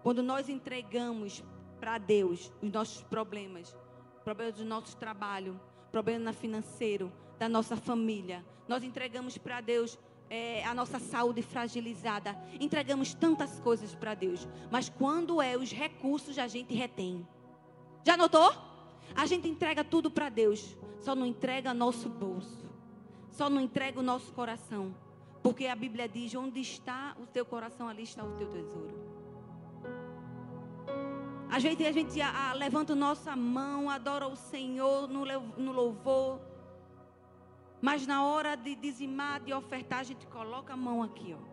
Quando 0.00 0.22
nós 0.22 0.48
entregamos 0.48 1.44
para 1.80 1.98
Deus 1.98 2.52
os 2.62 2.70
nossos 2.70 3.02
problemas, 3.02 3.76
problemas 4.22 4.54
do 4.54 4.64
nosso 4.64 4.96
trabalho, 4.96 5.60
problema 5.90 6.32
financeiro, 6.32 7.12
da 7.40 7.48
nossa 7.48 7.76
família, 7.76 8.44
nós 8.68 8.84
entregamos 8.84 9.36
para 9.36 9.60
Deus 9.60 9.98
é, 10.32 10.64
a 10.64 10.72
nossa 10.72 10.98
saúde 10.98 11.42
fragilizada, 11.42 12.34
entregamos 12.58 13.12
tantas 13.12 13.60
coisas 13.60 13.94
para 13.94 14.14
Deus, 14.14 14.48
mas 14.70 14.88
quando 14.88 15.42
é 15.42 15.58
os 15.58 15.70
recursos 15.70 16.38
a 16.38 16.46
gente 16.46 16.72
retém. 16.72 17.28
Já 18.02 18.16
notou? 18.16 18.50
A 19.14 19.26
gente 19.26 19.46
entrega 19.46 19.84
tudo 19.84 20.10
para 20.10 20.30
Deus, 20.30 20.74
só 21.00 21.14
não 21.14 21.26
entrega 21.26 21.74
nosso 21.74 22.08
bolso, 22.08 22.64
só 23.28 23.50
não 23.50 23.60
entrega 23.60 24.00
o 24.00 24.02
nosso 24.02 24.32
coração, 24.32 24.94
porque 25.42 25.66
a 25.66 25.76
Bíblia 25.76 26.08
diz: 26.08 26.34
onde 26.34 26.60
está 26.60 27.14
o 27.20 27.26
teu 27.26 27.44
coração, 27.44 27.86
ali 27.86 28.04
está 28.04 28.24
o 28.24 28.32
teu 28.32 28.48
tesouro. 28.48 29.12
Às 31.50 31.62
vezes 31.62 31.86
a 31.86 31.92
gente 31.92 32.18
a, 32.22 32.52
a, 32.52 32.52
levanta 32.54 32.94
nossa 32.94 33.36
mão, 33.36 33.90
adora 33.90 34.26
o 34.26 34.34
Senhor 34.34 35.06
no, 35.08 35.26
no 35.58 35.72
louvor, 35.72 36.40
mas 37.82 38.06
na 38.06 38.24
hora 38.24 38.56
de 38.56 38.76
dizimar, 38.76 39.40
de 39.40 39.52
ofertar, 39.52 39.98
a 39.98 40.04
gente 40.04 40.24
coloca 40.28 40.72
a 40.72 40.76
mão 40.76 41.02
aqui, 41.02 41.34
ó. 41.34 41.52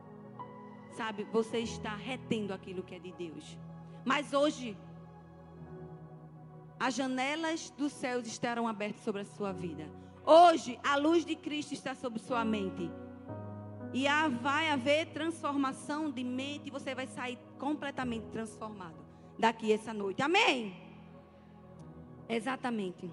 Sabe, 0.94 1.24
você 1.24 1.58
está 1.58 1.96
retendo 1.96 2.54
aquilo 2.54 2.84
que 2.84 2.94
é 2.94 3.00
de 3.00 3.12
Deus. 3.12 3.58
Mas 4.06 4.32
hoje, 4.32 4.78
as 6.80 6.94
janelas 6.94 7.72
dos 7.72 7.92
céus 7.92 8.28
estarão 8.28 8.68
abertas 8.68 9.02
sobre 9.04 9.22
a 9.22 9.26
sua 9.26 9.52
vida. 9.52 9.90
Hoje, 10.24 10.80
a 10.84 10.96
luz 10.96 11.26
de 11.26 11.36
Cristo 11.36 11.74
está 11.74 11.96
sobre 11.96 12.20
sua 12.20 12.46
mente. 12.46 12.92
E 13.92 14.06
vai 14.42 14.70
haver 14.70 15.08
transformação 15.08 16.12
de 16.12 16.24
mente. 16.24 16.70
Você 16.70 16.94
vai 16.94 17.08
sair 17.08 17.40
completamente 17.58 18.28
transformado 18.28 19.04
daqui 19.38 19.74
essa 19.74 19.92
noite. 19.94 20.22
Amém? 20.22 20.76
Exatamente. 22.28 23.12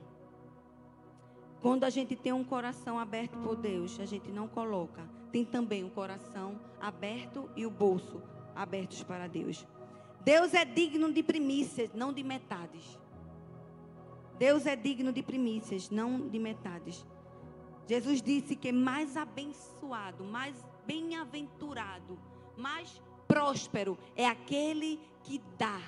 Quando 1.66 1.82
a 1.82 1.90
gente 1.90 2.14
tem 2.14 2.32
um 2.32 2.44
coração 2.44 2.96
aberto 2.96 3.36
por 3.38 3.56
Deus, 3.56 3.98
a 3.98 4.06
gente 4.06 4.30
não 4.30 4.46
coloca. 4.46 5.02
Tem 5.32 5.44
também 5.44 5.82
o 5.82 5.90
coração 5.90 6.60
aberto 6.80 7.50
e 7.56 7.66
o 7.66 7.70
bolso 7.72 8.22
abertos 8.54 9.02
para 9.02 9.26
Deus. 9.26 9.66
Deus 10.24 10.54
é 10.54 10.64
digno 10.64 11.12
de 11.12 11.24
primícias, 11.24 11.92
não 11.92 12.12
de 12.12 12.22
metades. 12.22 12.96
Deus 14.38 14.64
é 14.64 14.76
digno 14.76 15.12
de 15.12 15.24
primícias, 15.24 15.90
não 15.90 16.28
de 16.28 16.38
metades. 16.38 17.04
Jesus 17.88 18.22
disse 18.22 18.54
que 18.54 18.70
mais 18.70 19.16
abençoado, 19.16 20.22
mais 20.22 20.54
bem-aventurado, 20.86 22.16
mais 22.56 23.02
próspero 23.26 23.98
é 24.14 24.24
aquele 24.24 25.00
que 25.24 25.42
dá 25.58 25.82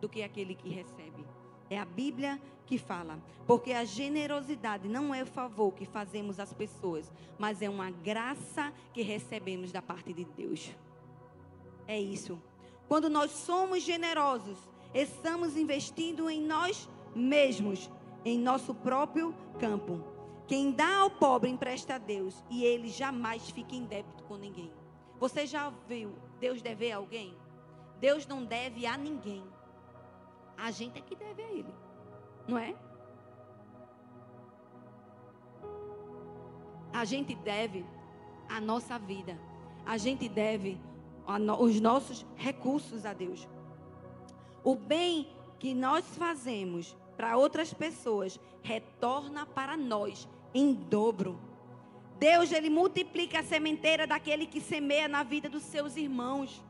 do 0.00 0.08
que 0.08 0.20
aquele 0.24 0.56
que 0.56 0.68
recebe. 0.68 1.24
É 1.70 1.78
a 1.78 1.84
Bíblia 1.84 2.40
que 2.66 2.76
fala. 2.76 3.18
Porque 3.46 3.72
a 3.72 3.84
generosidade 3.84 4.88
não 4.88 5.14
é 5.14 5.22
o 5.22 5.26
favor 5.26 5.72
que 5.72 5.86
fazemos 5.86 6.38
às 6.38 6.52
pessoas, 6.52 7.10
mas 7.38 7.62
é 7.62 7.70
uma 7.70 7.90
graça 7.90 8.72
que 8.92 9.02
recebemos 9.02 9.72
da 9.72 9.80
parte 9.80 10.12
de 10.12 10.24
Deus. 10.24 10.70
É 11.86 11.98
isso. 11.98 12.40
Quando 12.88 13.08
nós 13.08 13.30
somos 13.30 13.82
generosos, 13.82 14.58
estamos 14.92 15.56
investindo 15.56 16.28
em 16.28 16.42
nós 16.42 16.88
mesmos, 17.14 17.90
em 18.24 18.38
nosso 18.38 18.74
próprio 18.74 19.34
campo. 19.58 20.02
Quem 20.46 20.72
dá 20.72 20.98
ao 20.98 21.10
pobre 21.10 21.48
empresta 21.48 21.94
a 21.94 21.98
Deus 21.98 22.42
e 22.50 22.64
ele 22.64 22.88
jamais 22.88 23.48
fica 23.50 23.74
em 23.74 23.84
débito 23.84 24.24
com 24.24 24.36
ninguém. 24.36 24.72
Você 25.20 25.46
já 25.46 25.72
viu 25.88 26.12
Deus 26.40 26.60
dever 26.60 26.92
a 26.92 26.96
alguém? 26.96 27.36
Deus 28.00 28.26
não 28.26 28.44
deve 28.44 28.86
a 28.86 28.96
ninguém. 28.96 29.44
A 30.62 30.70
gente 30.70 30.98
é 30.98 31.02
que 31.02 31.16
deve 31.16 31.42
a 31.42 31.52
ele. 31.52 31.74
Não 32.46 32.58
é? 32.58 32.74
A 36.92 37.04
gente 37.04 37.34
deve 37.34 37.84
a 38.48 38.60
nossa 38.60 38.98
vida. 38.98 39.38
A 39.86 39.96
gente 39.96 40.28
deve 40.28 40.78
os 41.58 41.80
nossos 41.80 42.26
recursos 42.36 43.06
a 43.06 43.14
Deus. 43.14 43.48
O 44.62 44.74
bem 44.74 45.28
que 45.58 45.74
nós 45.74 46.04
fazemos 46.16 46.96
para 47.16 47.36
outras 47.36 47.72
pessoas 47.72 48.38
retorna 48.62 49.46
para 49.46 49.76
nós 49.76 50.28
em 50.52 50.74
dobro. 50.74 51.40
Deus 52.18 52.52
ele 52.52 52.68
multiplica 52.68 53.40
a 53.40 53.42
sementeira 53.42 54.06
daquele 54.06 54.46
que 54.46 54.60
semeia 54.60 55.08
na 55.08 55.22
vida 55.22 55.48
dos 55.48 55.62
seus 55.62 55.96
irmãos. 55.96 56.62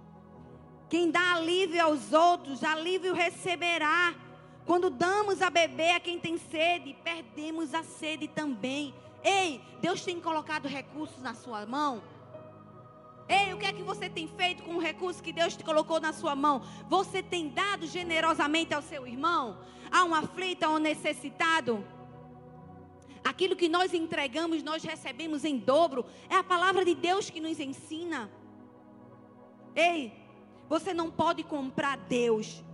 Quem 0.91 1.09
dá 1.09 1.35
alívio 1.35 1.81
aos 1.85 2.13
outros, 2.13 2.65
alívio 2.65 3.15
receberá. 3.15 4.13
Quando 4.67 4.91
damos 4.91 5.41
a 5.41 5.49
beber 5.49 5.93
a 5.93 6.01
quem 6.01 6.19
tem 6.19 6.37
sede, 6.37 6.97
perdemos 7.05 7.73
a 7.73 7.85
sede 7.85 8.27
também. 8.27 8.93
Ei, 9.23 9.61
Deus 9.81 10.05
tem 10.05 10.21
colocado 10.21 10.67
recursos 10.67 11.23
na 11.23 11.33
sua 11.33 11.65
mão? 11.65 12.03
Ei, 13.29 13.55
o 13.55 13.59
que 13.59 13.67
é 13.67 13.73
que 13.73 13.85
você 13.85 14.11
tem 14.11 14.27
feito 14.27 14.65
com 14.65 14.75
o 14.75 14.81
recurso 14.81 15.23
que 15.23 15.33
Deus 15.33 15.57
te 15.57 15.63
colocou 15.63 16.01
na 16.01 16.13
sua 16.13 16.35
mão? 16.35 16.61
Você 16.89 17.23
tem 17.23 17.49
dado 17.49 17.87
generosamente 17.87 18.75
ao 18.75 18.83
seu 18.83 19.07
irmão? 19.07 19.59
A 19.93 20.03
um 20.03 20.13
aflito, 20.13 20.65
a 20.65 20.71
um 20.71 20.79
necessitado? 20.79 21.87
Aquilo 23.23 23.55
que 23.55 23.69
nós 23.69 23.95
entregamos, 23.95 24.61
nós 24.65 24.83
recebemos 24.83 25.45
em 25.45 25.57
dobro. 25.57 26.05
É 26.29 26.35
a 26.35 26.43
palavra 26.43 26.85
de 26.85 26.97
Deus 26.97 27.31
que 27.31 27.41
nos 27.41 27.61
ensina. 27.61 28.29
Ei, 29.77 30.20
você 30.71 30.95
não 30.95 31.11
pode 31.11 31.43
comprar 31.43 31.97
Deus, 31.97 32.65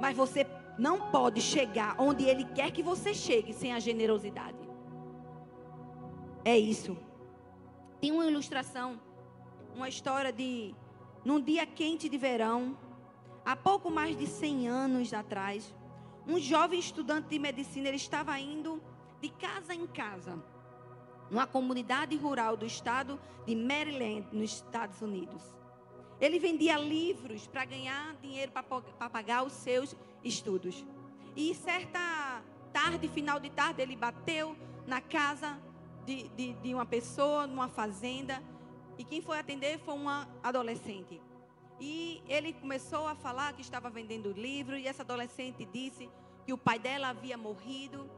mas 0.00 0.16
você 0.16 0.44
não 0.76 1.12
pode 1.12 1.40
chegar 1.40 1.94
onde 2.00 2.24
Ele 2.24 2.44
quer 2.46 2.72
que 2.72 2.82
você 2.82 3.14
chegue 3.14 3.52
sem 3.52 3.72
a 3.72 3.78
generosidade. 3.78 4.58
É 6.44 6.58
isso. 6.58 6.98
Tem 8.00 8.10
uma 8.10 8.26
ilustração, 8.26 9.00
uma 9.72 9.88
história 9.88 10.32
de 10.32 10.74
num 11.24 11.40
dia 11.40 11.64
quente 11.64 12.08
de 12.08 12.18
verão, 12.18 12.76
há 13.44 13.54
pouco 13.54 13.88
mais 13.88 14.18
de 14.18 14.26
100 14.26 14.68
anos 14.68 15.14
atrás, 15.14 15.72
um 16.26 16.40
jovem 16.40 16.80
estudante 16.80 17.28
de 17.28 17.38
medicina 17.38 17.86
ele 17.86 17.98
estava 17.98 18.36
indo 18.36 18.82
de 19.22 19.28
casa 19.28 19.72
em 19.72 19.86
casa, 19.86 20.42
numa 21.30 21.46
comunidade 21.46 22.16
rural 22.16 22.56
do 22.56 22.66
estado 22.66 23.18
de 23.46 23.54
Maryland, 23.54 24.26
nos 24.32 24.54
Estados 24.54 25.00
Unidos. 25.00 25.63
Ele 26.20 26.38
vendia 26.38 26.78
livros 26.78 27.46
para 27.46 27.64
ganhar 27.64 28.14
dinheiro 28.22 28.52
para 28.52 29.10
pagar 29.10 29.44
os 29.44 29.52
seus 29.52 29.96
estudos. 30.22 30.84
E 31.36 31.54
certa 31.54 32.42
tarde, 32.72 33.08
final 33.08 33.40
de 33.40 33.50
tarde, 33.50 33.82
ele 33.82 33.96
bateu 33.96 34.56
na 34.86 35.00
casa 35.00 35.58
de, 36.04 36.28
de, 36.30 36.52
de 36.54 36.74
uma 36.74 36.86
pessoa, 36.86 37.46
numa 37.46 37.68
fazenda. 37.68 38.42
E 38.96 39.04
quem 39.04 39.20
foi 39.20 39.38
atender 39.38 39.78
foi 39.80 39.94
uma 39.94 40.28
adolescente. 40.42 41.20
E 41.80 42.22
ele 42.28 42.52
começou 42.52 43.08
a 43.08 43.14
falar 43.14 43.52
que 43.52 43.62
estava 43.62 43.90
vendendo 43.90 44.32
livro. 44.32 44.76
E 44.76 44.86
essa 44.86 45.02
adolescente 45.02 45.64
disse 45.64 46.08
que 46.46 46.52
o 46.52 46.58
pai 46.58 46.78
dela 46.78 47.08
havia 47.08 47.36
morrido. 47.36 48.08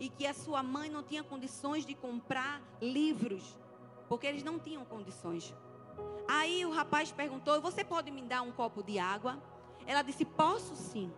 E 0.00 0.08
que 0.08 0.26
a 0.26 0.34
sua 0.34 0.62
mãe 0.62 0.90
não 0.90 1.04
tinha 1.04 1.22
condições 1.22 1.86
de 1.86 1.94
comprar 1.94 2.60
livros. 2.82 3.56
Porque 4.08 4.26
eles 4.26 4.42
não 4.42 4.58
tinham 4.58 4.84
condições. 4.84 5.54
Aí 6.26 6.64
o 6.64 6.70
rapaz 6.70 7.12
perguntou: 7.12 7.60
Você 7.60 7.84
pode 7.84 8.10
me 8.10 8.22
dar 8.22 8.42
um 8.42 8.52
copo 8.52 8.82
de 8.82 8.98
água? 8.98 9.42
Ela 9.86 10.02
disse: 10.02 10.24
Posso 10.24 10.74
sim. 10.74 11.12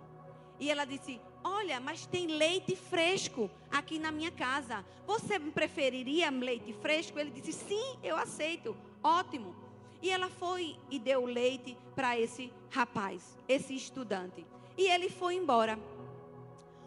E 0.59 0.71
ela 0.71 0.85
disse: 0.85 1.21
Olha, 1.43 1.81
mas 1.81 2.07
tem 2.07 2.27
leite 2.27 2.75
fresco 2.75 3.51
aqui 3.71 3.99
na 3.99 4.11
minha 4.11 4.31
casa. 4.31 4.85
Você 5.07 5.39
preferiria 5.39 6.31
leite 6.31 6.73
fresco? 6.73 7.19
Ele 7.19 7.31
disse: 7.31 7.53
Sim, 7.53 7.99
eu 8.03 8.17
aceito. 8.17 8.77
Ótimo. 9.03 9.55
E 10.03 10.11
ela 10.11 10.29
foi 10.29 10.77
e 10.91 10.99
deu 10.99 11.25
leite 11.25 11.77
para 11.95 12.19
esse 12.19 12.53
rapaz, 12.71 13.37
esse 13.49 13.75
estudante. 13.75 14.47
E 14.77 14.87
ele 14.89 15.09
foi 15.09 15.35
embora. 15.35 15.79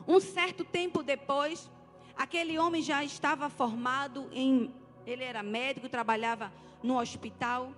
Um 0.08 0.20
certo 0.20 0.64
tempo 0.64 1.04
depois, 1.04 1.70
Aquele 2.20 2.60
homem 2.60 2.82
já 2.82 3.02
estava 3.02 3.50
formado 3.50 4.28
em. 4.34 4.70
Ele 5.08 5.24
era 5.24 5.42
médico, 5.42 5.88
trabalhava 5.88 6.52
no 6.84 7.00
hospital. 7.00 7.72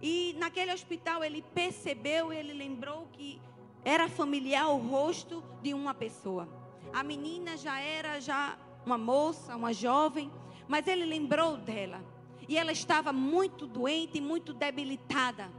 E 0.00 0.34
naquele 0.38 0.72
hospital 0.72 1.24
ele 1.24 1.42
percebeu, 1.54 2.32
ele 2.32 2.52
lembrou 2.52 3.08
que 3.12 3.40
era 3.84 4.08
familiar 4.08 4.68
o 4.68 4.76
rosto 4.76 5.42
de 5.62 5.74
uma 5.74 5.94
pessoa. 5.94 6.48
A 6.92 7.02
menina 7.02 7.56
já 7.56 7.80
era 7.80 8.20
já 8.20 8.56
uma 8.84 8.98
moça, 8.98 9.56
uma 9.56 9.72
jovem, 9.72 10.30
mas 10.66 10.86
ele 10.86 11.04
lembrou 11.04 11.56
dela. 11.56 12.04
E 12.48 12.56
ela 12.56 12.72
estava 12.72 13.12
muito 13.12 13.66
doente, 13.66 14.20
muito 14.20 14.54
debilitada. 14.54 15.50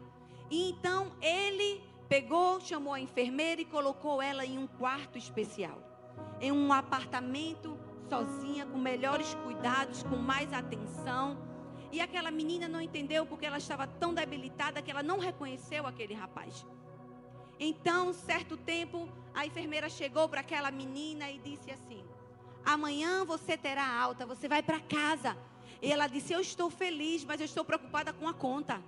E 0.49 0.69
então 0.71 1.11
ele 1.21 1.81
pegou, 2.07 2.59
chamou 2.59 2.93
a 2.93 2.99
enfermeira 2.99 3.61
e 3.61 3.65
colocou 3.65 4.21
ela 4.21 4.43
em 4.45 4.57
um 4.57 4.65
quarto 4.65 5.17
especial. 5.17 5.77
Em 6.41 6.51
um 6.51 6.73
apartamento 6.73 7.77
sozinha, 8.09 8.65
com 8.65 8.79
melhores 8.79 9.35
cuidados, 9.35 10.01
com 10.03 10.17
mais 10.17 10.51
atenção. 10.51 11.37
E 11.91 11.99
aquela 11.99 12.29
menina 12.29 12.67
não 12.67 12.81
entendeu 12.81 13.25
porque 13.25 13.45
ela 13.45 13.57
estava 13.57 13.87
tão 13.87 14.13
debilitada 14.13 14.81
que 14.81 14.91
ela 14.91 15.01
não 15.01 15.19
reconheceu 15.19 15.87
aquele 15.87 16.13
rapaz. 16.13 16.65
Então, 17.59 18.13
certo 18.13 18.55
tempo, 18.55 19.09
a 19.33 19.45
enfermeira 19.45 19.89
chegou 19.89 20.29
para 20.29 20.41
aquela 20.41 20.71
menina 20.71 21.29
e 21.29 21.39
disse 21.39 21.71
assim: 21.71 22.03
Amanhã 22.63 23.25
você 23.25 23.57
terá 23.57 23.87
alta, 23.99 24.25
você 24.25 24.47
vai 24.47 24.61
para 24.61 24.79
casa. 24.79 25.35
E 25.81 25.91
ela 25.91 26.07
disse: 26.07 26.31
Eu 26.31 26.39
estou 26.39 26.69
feliz, 26.69 27.25
mas 27.25 27.39
eu 27.39 27.45
estou 27.45 27.65
preocupada 27.65 28.13
com 28.13 28.27
a 28.27 28.33
conta. 28.33 28.81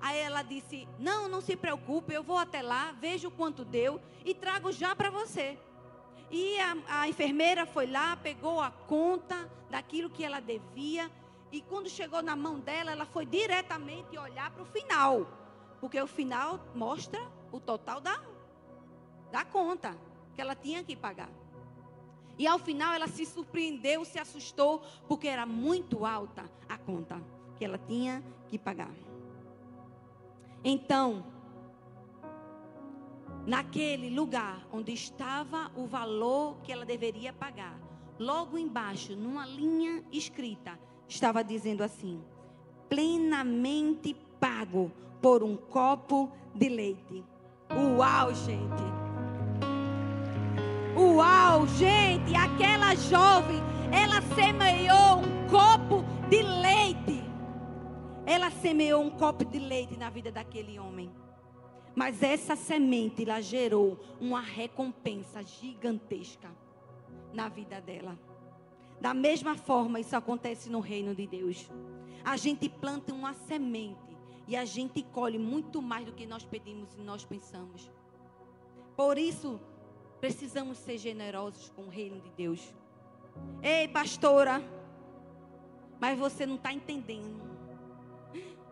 Aí 0.00 0.18
ela 0.18 0.42
disse: 0.42 0.86
Não, 0.98 1.28
não 1.28 1.40
se 1.40 1.56
preocupe, 1.56 2.12
eu 2.12 2.22
vou 2.22 2.38
até 2.38 2.62
lá, 2.62 2.92
vejo 2.92 3.30
quanto 3.30 3.64
deu 3.64 4.00
e 4.24 4.34
trago 4.34 4.70
já 4.70 4.94
para 4.94 5.10
você. 5.10 5.58
E 6.30 6.58
a, 6.60 6.76
a, 6.88 7.08
enfermeira 7.08 7.64
foi 7.64 7.86
lá, 7.86 8.16
pegou 8.16 8.60
a 8.60 8.70
conta 8.70 9.50
daquilo 9.70 10.10
que 10.10 10.24
ela 10.24 10.40
devia. 10.40 11.10
E 11.50 11.60
quando 11.62 11.88
chegou 11.88 12.22
na 12.22 12.36
mão 12.36 12.60
dela, 12.60 12.90
ela 12.92 13.06
foi 13.06 13.24
diretamente 13.24 14.18
olhar 14.18 14.50
para 14.50 14.62
o 14.62 14.66
final. 14.66 15.26
Porque 15.80 16.00
o 16.00 16.06
final 16.06 16.60
mostra 16.74 17.20
o 17.50 17.58
total 17.58 18.00
da, 18.00 18.20
da 19.30 19.44
conta 19.44 19.96
que 20.34 20.40
ela 20.40 20.54
tinha 20.54 20.84
que 20.84 20.94
pagar. 20.94 21.30
E 22.38 22.46
ao 22.46 22.58
final 22.58 22.94
ela 22.94 23.08
se 23.08 23.26
surpreendeu, 23.26 24.04
se 24.04 24.18
assustou, 24.18 24.80
porque 25.08 25.26
era 25.26 25.44
muito 25.44 26.04
alta 26.04 26.48
a 26.68 26.78
conta 26.78 27.20
que 27.56 27.64
ela 27.64 27.78
tinha 27.78 28.22
que 28.48 28.56
pagar. 28.56 28.94
Então, 30.62 31.24
naquele 33.46 34.10
lugar 34.10 34.66
onde 34.72 34.92
estava 34.92 35.70
o 35.74 35.86
valor 35.86 36.58
que 36.62 36.70
ela 36.70 36.84
deveria 36.84 37.32
pagar, 37.32 37.80
logo 38.18 38.58
embaixo, 38.58 39.16
numa 39.16 39.46
linha 39.46 40.04
escrita, 40.12 40.78
estava 41.08 41.42
dizendo 41.42 41.82
assim: 41.82 42.20
plenamente 42.88 44.14
pago 44.38 44.92
por 45.20 45.42
um 45.42 45.56
copo 45.56 46.30
de 46.54 46.68
leite. 46.68 47.24
Uau, 47.72 48.34
gente! 48.34 48.88
Uau, 50.96 51.66
gente! 51.66 52.34
Aquela 52.34 52.94
jovem, 52.94 53.60
ela 53.92 54.20
semeou 54.34 55.18
um 55.18 55.48
copo 55.48 56.04
de 56.28 56.42
leite 56.42 57.28
ela 58.28 58.50
semeou 58.50 59.02
um 59.02 59.08
copo 59.08 59.42
de 59.42 59.58
leite 59.58 59.96
na 59.96 60.10
vida 60.10 60.30
daquele 60.30 60.78
homem. 60.78 61.10
Mas 61.96 62.22
essa 62.22 62.54
semente 62.54 63.24
lá 63.24 63.40
gerou 63.40 63.98
uma 64.20 64.42
recompensa 64.42 65.42
gigantesca 65.42 66.50
na 67.32 67.48
vida 67.48 67.80
dela. 67.80 68.18
Da 69.00 69.14
mesma 69.14 69.56
forma, 69.56 70.00
isso 70.00 70.16
acontece 70.16 70.68
no 70.68 70.80
reino 70.80 71.14
de 71.14 71.26
Deus. 71.26 71.70
A 72.24 72.36
gente 72.36 72.68
planta 72.68 73.12
uma 73.12 73.32
semente 73.32 74.16
e 74.46 74.56
a 74.56 74.64
gente 74.64 75.02
colhe 75.02 75.38
muito 75.38 75.80
mais 75.80 76.04
do 76.04 76.12
que 76.12 76.26
nós 76.26 76.44
pedimos 76.44 76.94
e 76.96 77.02
nós 77.02 77.24
pensamos. 77.24 77.90
Por 78.96 79.16
isso, 79.16 79.60
precisamos 80.20 80.78
ser 80.78 80.98
generosos 80.98 81.70
com 81.70 81.82
o 81.82 81.88
reino 81.88 82.20
de 82.20 82.30
Deus. 82.30 82.74
Ei, 83.62 83.86
pastora, 83.86 84.60
mas 86.00 86.18
você 86.18 86.44
não 86.44 86.56
está 86.56 86.72
entendendo. 86.72 87.40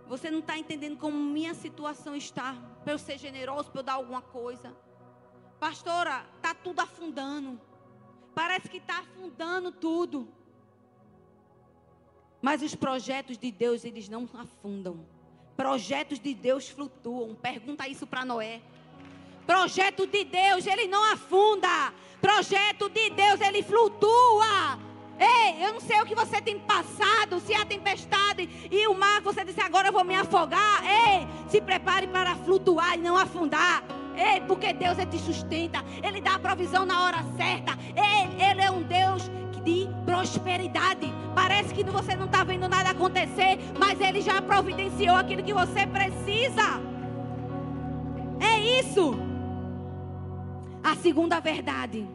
Você 0.09 0.31
não 0.31 0.39
está 0.39 0.59
entendendo 0.59 0.97
como 0.97 1.17
minha 1.17 1.55
situação 1.55 2.15
está. 2.15 2.55
Para 2.85 2.93
eu 2.93 2.99
ser 2.99 3.19
generoso, 3.19 3.71
para 3.71 3.81
eu 3.81 3.85
dar 3.85 3.95
alguma 3.95 4.23
coisa. 4.23 4.77
Pastora, 5.59 6.25
está 6.37 6.55
tudo 6.55 6.81
afundando. 6.81 7.61
Parece 8.37 8.68
que 8.68 8.77
está 8.77 8.99
afundando 8.99 9.72
tudo. 9.72 10.29
Mas 12.42 12.61
os 12.61 12.75
projetos 12.75 13.38
de 13.38 13.51
Deus, 13.51 13.83
eles 13.83 14.11
não 14.11 14.29
afundam. 14.35 15.07
Projetos 15.57 16.18
de 16.20 16.35
Deus 16.35 16.68
flutuam. 16.68 17.35
Pergunta 17.35 17.88
isso 17.88 18.07
para 18.07 18.27
Noé. 18.27 18.61
Projeto 19.46 20.07
de 20.07 20.22
Deus, 20.25 20.66
ele 20.66 20.87
não 20.87 21.03
afunda. 21.14 21.94
Projeto 22.20 22.90
de 22.90 23.09
Deus, 23.09 23.40
ele 23.40 23.62
flutua. 23.62 24.79
Ei, 25.18 25.64
eu 25.64 25.72
não 25.72 25.81
sei 25.81 25.99
o 26.03 26.05
que 26.05 26.14
você 26.14 26.38
tem 26.42 26.59
passado, 26.59 27.40
se 27.40 27.55
há 27.55 27.64
tempestade 27.64 28.51
e 28.70 28.87
o 28.87 28.92
mar, 28.94 29.22
você 29.22 29.42
disse 29.46 29.62
agora 29.62 29.88
eu 29.88 29.92
vou 29.94 30.05
me 30.05 30.14
afogar. 30.14 30.85
Ei, 30.85 31.27
se 31.49 31.59
prepare 31.59 32.07
para 32.07 32.37
flutuar 32.37 32.99
e 32.99 33.01
não 33.01 33.16
afundar. 33.16 33.83
Ei, 34.17 34.41
porque 34.41 34.73
Deus 34.73 34.99
é 34.99 35.07
te 35.07 35.19
sustenta, 35.19 35.85
Ele 36.03 36.21
dá 36.21 36.35
a 36.35 36.39
provisão 36.39 36.85
na 36.87 37.05
hora 37.05 37.19
certa. 37.37 37.77
Ele 37.95 38.61
é 38.61 38.71
um 38.71 38.83
Deus 38.83 39.31
de 39.65 39.89
prosperidade. 40.05 41.13
Parece 41.35 41.75
que 41.75 41.85
você 41.85 42.15
não 42.17 42.27
está 42.27 42.45
vendo 42.45 42.69
nada 42.69 42.91
acontecer, 42.91 43.59
mas 43.79 44.01
Ele 44.01 44.21
já 44.21 44.41
providenciou 44.41 45.17
aquilo 45.17 45.43
que 45.43 45.53
você 45.53 45.87
precisa. 45.87 46.81
É 48.41 48.59
isso. 48.81 49.15
A 50.83 50.95
segunda 50.97 51.41
verdade: 51.41 52.09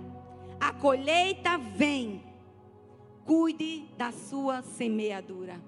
a 0.60 0.74
colheita 0.74 1.58
vem 1.58 2.32
Cuide 3.26 3.86
da 3.98 4.12
sua 4.12 4.62
semeadura. 4.62 5.62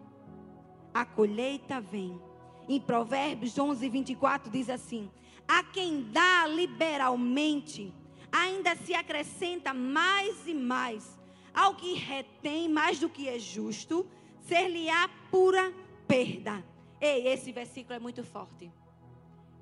A 0.93 1.05
colheita 1.05 1.79
vem. 1.79 2.19
Em 2.67 2.79
Provérbios 2.79 3.57
11, 3.57 3.87
24 3.89 4.51
diz 4.51 4.69
assim: 4.69 5.09
A 5.47 5.63
quem 5.63 6.03
dá 6.11 6.47
liberalmente, 6.47 7.93
ainda 8.31 8.75
se 8.75 8.93
acrescenta 8.93 9.73
mais 9.73 10.47
e 10.47 10.53
mais. 10.53 11.17
Ao 11.53 11.75
que 11.75 11.93
retém 11.93 12.67
mais 12.67 12.99
do 12.99 13.09
que 13.09 13.27
é 13.27 13.37
justo, 13.37 14.07
ser-lhe-á 14.41 15.09
pura 15.29 15.73
perda. 16.07 16.63
Ei, 16.99 17.27
esse 17.27 17.51
versículo 17.51 17.95
é 17.95 17.99
muito 17.99 18.23
forte. 18.23 18.71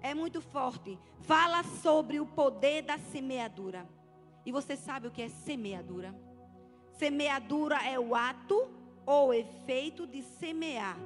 É 0.01 0.13
muito 0.13 0.41
forte. 0.41 0.97
Fala 1.21 1.63
sobre 1.63 2.19
o 2.19 2.25
poder 2.25 2.83
da 2.83 2.97
semeadura. 2.97 3.87
E 4.45 4.51
você 4.51 4.75
sabe 4.75 5.07
o 5.07 5.11
que 5.11 5.21
é 5.21 5.29
semeadura? 5.29 6.15
Semeadura 6.97 7.77
é 7.83 7.99
o 7.99 8.15
ato 8.15 8.69
ou 9.05 9.33
efeito 9.33 10.07
de 10.07 10.21
semear, 10.21 10.97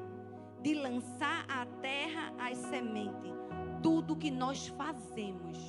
de 0.61 0.73
lançar 0.73 1.45
à 1.49 1.65
terra 1.81 2.33
as 2.37 2.57
sementes. 2.57 3.34
Tudo 3.85 4.15
que 4.15 4.31
nós 4.31 4.67
fazemos, 4.69 5.59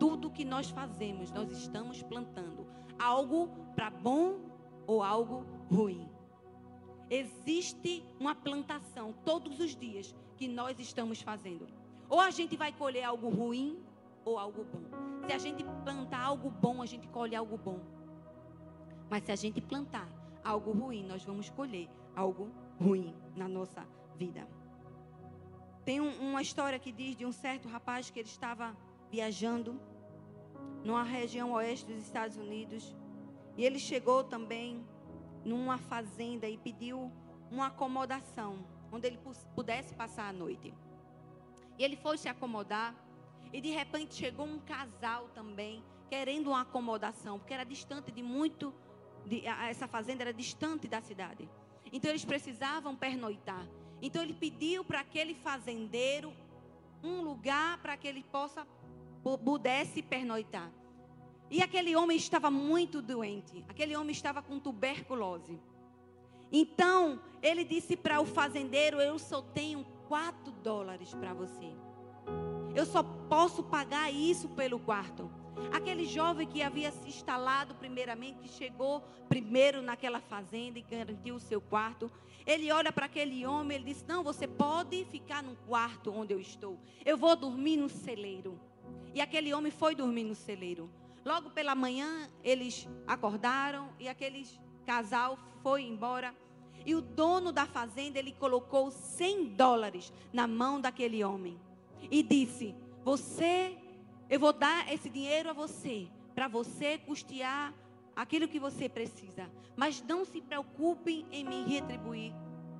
tudo 0.00 0.28
que 0.28 0.44
nós 0.44 0.70
fazemos, 0.70 1.30
nós 1.30 1.52
estamos 1.52 2.02
plantando 2.02 2.66
algo 2.98 3.48
para 3.76 3.90
bom 3.90 4.40
ou 4.88 5.04
algo 5.04 5.46
ruim. 5.70 6.08
Existe 7.08 8.04
uma 8.18 8.34
plantação 8.34 9.14
todos 9.24 9.60
os 9.60 9.76
dias 9.76 10.12
que 10.36 10.48
nós 10.48 10.80
estamos 10.80 11.22
fazendo. 11.22 11.68
Ou 12.08 12.18
a 12.18 12.32
gente 12.32 12.56
vai 12.56 12.72
colher 12.72 13.04
algo 13.04 13.28
ruim 13.28 13.78
ou 14.24 14.36
algo 14.36 14.64
bom. 14.64 14.82
Se 15.28 15.32
a 15.32 15.38
gente 15.38 15.64
plantar 15.84 16.22
algo 16.22 16.50
bom, 16.50 16.82
a 16.82 16.86
gente 16.86 17.06
colhe 17.06 17.36
algo 17.36 17.56
bom. 17.56 17.78
Mas 19.08 19.22
se 19.22 19.30
a 19.30 19.36
gente 19.36 19.60
plantar 19.60 20.08
algo 20.42 20.72
ruim, 20.72 21.04
nós 21.04 21.24
vamos 21.24 21.50
colher 21.50 21.88
algo 22.16 22.50
ruim 22.80 23.14
na 23.36 23.46
nossa 23.46 23.86
vida. 24.16 24.44
Tem 25.84 26.00
um, 26.00 26.30
uma 26.30 26.40
história 26.40 26.78
que 26.78 26.90
diz 26.90 27.16
de 27.16 27.26
um 27.26 27.32
certo 27.32 27.68
rapaz 27.68 28.10
que 28.10 28.18
ele 28.18 28.28
estava 28.28 28.76
viajando 29.10 29.80
numa 30.82 31.02
região 31.02 31.52
oeste 31.52 31.86
dos 31.86 32.02
Estados 32.02 32.36
Unidos. 32.36 32.94
E 33.56 33.64
ele 33.64 33.78
chegou 33.78 34.24
também 34.24 34.84
numa 35.44 35.78
fazenda 35.78 36.48
e 36.48 36.56
pediu 36.56 37.12
uma 37.50 37.66
acomodação, 37.66 38.66
onde 38.90 39.06
ele 39.06 39.18
pudesse 39.54 39.94
passar 39.94 40.28
a 40.28 40.32
noite. 40.32 40.74
E 41.78 41.84
ele 41.84 41.96
foi 41.96 42.18
se 42.18 42.28
acomodar. 42.28 42.94
E 43.52 43.60
de 43.60 43.70
repente 43.70 44.14
chegou 44.14 44.46
um 44.46 44.58
casal 44.58 45.28
também, 45.28 45.84
querendo 46.08 46.48
uma 46.48 46.62
acomodação, 46.62 47.38
porque 47.38 47.54
era 47.54 47.64
distante 47.64 48.10
de 48.10 48.22
muito 48.22 48.74
de, 49.24 49.46
essa 49.46 49.86
fazenda 49.86 50.22
era 50.22 50.34
distante 50.34 50.88
da 50.88 51.00
cidade. 51.00 51.48
Então 51.92 52.10
eles 52.10 52.24
precisavam 52.24 52.96
pernoitar. 52.96 53.66
Então 54.04 54.22
ele 54.22 54.34
pediu 54.34 54.84
para 54.84 55.00
aquele 55.00 55.34
fazendeiro 55.34 56.30
um 57.02 57.22
lugar 57.22 57.78
para 57.78 57.96
que 57.96 58.06
ele 58.06 58.22
possa 58.30 58.66
pudesse 59.42 60.02
pernoitar. 60.02 60.70
E 61.50 61.62
aquele 61.62 61.96
homem 61.96 62.18
estava 62.18 62.50
muito 62.50 63.00
doente. 63.00 63.64
Aquele 63.66 63.96
homem 63.96 64.10
estava 64.12 64.42
com 64.42 64.60
tuberculose. 64.60 65.58
Então, 66.52 67.18
ele 67.42 67.64
disse 67.64 67.96
para 67.96 68.20
o 68.20 68.26
fazendeiro: 68.26 69.00
Eu 69.00 69.18
só 69.18 69.40
tenho 69.40 69.86
quatro 70.06 70.52
dólares 70.52 71.14
para 71.14 71.32
você. 71.32 71.72
Eu 72.74 72.84
só 72.84 73.02
posso 73.02 73.62
pagar 73.62 74.12
isso 74.12 74.50
pelo 74.50 74.78
quarto. 74.78 75.30
Aquele 75.72 76.04
jovem 76.04 76.46
que 76.46 76.62
havia 76.62 76.90
se 76.90 77.08
instalado 77.08 77.74
primeiramente, 77.74 78.38
que 78.38 78.48
chegou 78.48 79.02
primeiro 79.28 79.82
naquela 79.82 80.20
fazenda 80.20 80.78
e 80.78 80.82
garantiu 80.82 81.36
o 81.36 81.40
seu 81.40 81.60
quarto. 81.60 82.10
Ele 82.46 82.70
olha 82.70 82.92
para 82.92 83.06
aquele 83.06 83.46
homem, 83.46 83.76
ele 83.76 83.92
diz: 83.92 84.04
Não, 84.06 84.22
você 84.22 84.46
pode 84.46 85.04
ficar 85.06 85.42
no 85.42 85.56
quarto 85.66 86.12
onde 86.12 86.32
eu 86.32 86.40
estou. 86.40 86.78
Eu 87.04 87.16
vou 87.16 87.34
dormir 87.36 87.76
no 87.76 87.88
celeiro. 87.88 88.60
E 89.14 89.20
aquele 89.20 89.54
homem 89.54 89.70
foi 89.70 89.94
dormir 89.94 90.24
no 90.24 90.34
celeiro. 90.34 90.90
Logo 91.24 91.50
pela 91.50 91.74
manhã, 91.74 92.28
eles 92.42 92.86
acordaram 93.06 93.88
e 93.98 94.08
aquele 94.08 94.46
casal 94.84 95.38
foi 95.62 95.82
embora. 95.82 96.34
E 96.84 96.94
o 96.94 97.00
dono 97.00 97.50
da 97.50 97.64
fazenda, 97.64 98.18
ele 98.18 98.32
colocou 98.32 98.90
100 98.90 99.54
dólares 99.54 100.12
na 100.32 100.46
mão 100.46 100.80
daquele 100.80 101.24
homem. 101.24 101.58
E 102.10 102.22
disse: 102.22 102.74
Você, 103.02 103.78
eu 104.28 104.40
vou 104.40 104.52
dar 104.52 104.92
esse 104.92 105.10
dinheiro 105.10 105.50
a 105.50 105.52
você, 105.52 106.08
para 106.34 106.48
você 106.48 106.98
custear 106.98 107.72
aquilo 108.16 108.48
que 108.48 108.58
você 108.58 108.88
precisa. 108.88 109.50
Mas 109.76 110.02
não 110.02 110.24
se 110.24 110.40
preocupe 110.40 111.26
em 111.30 111.44
me 111.44 111.64
retribuir 111.64 112.32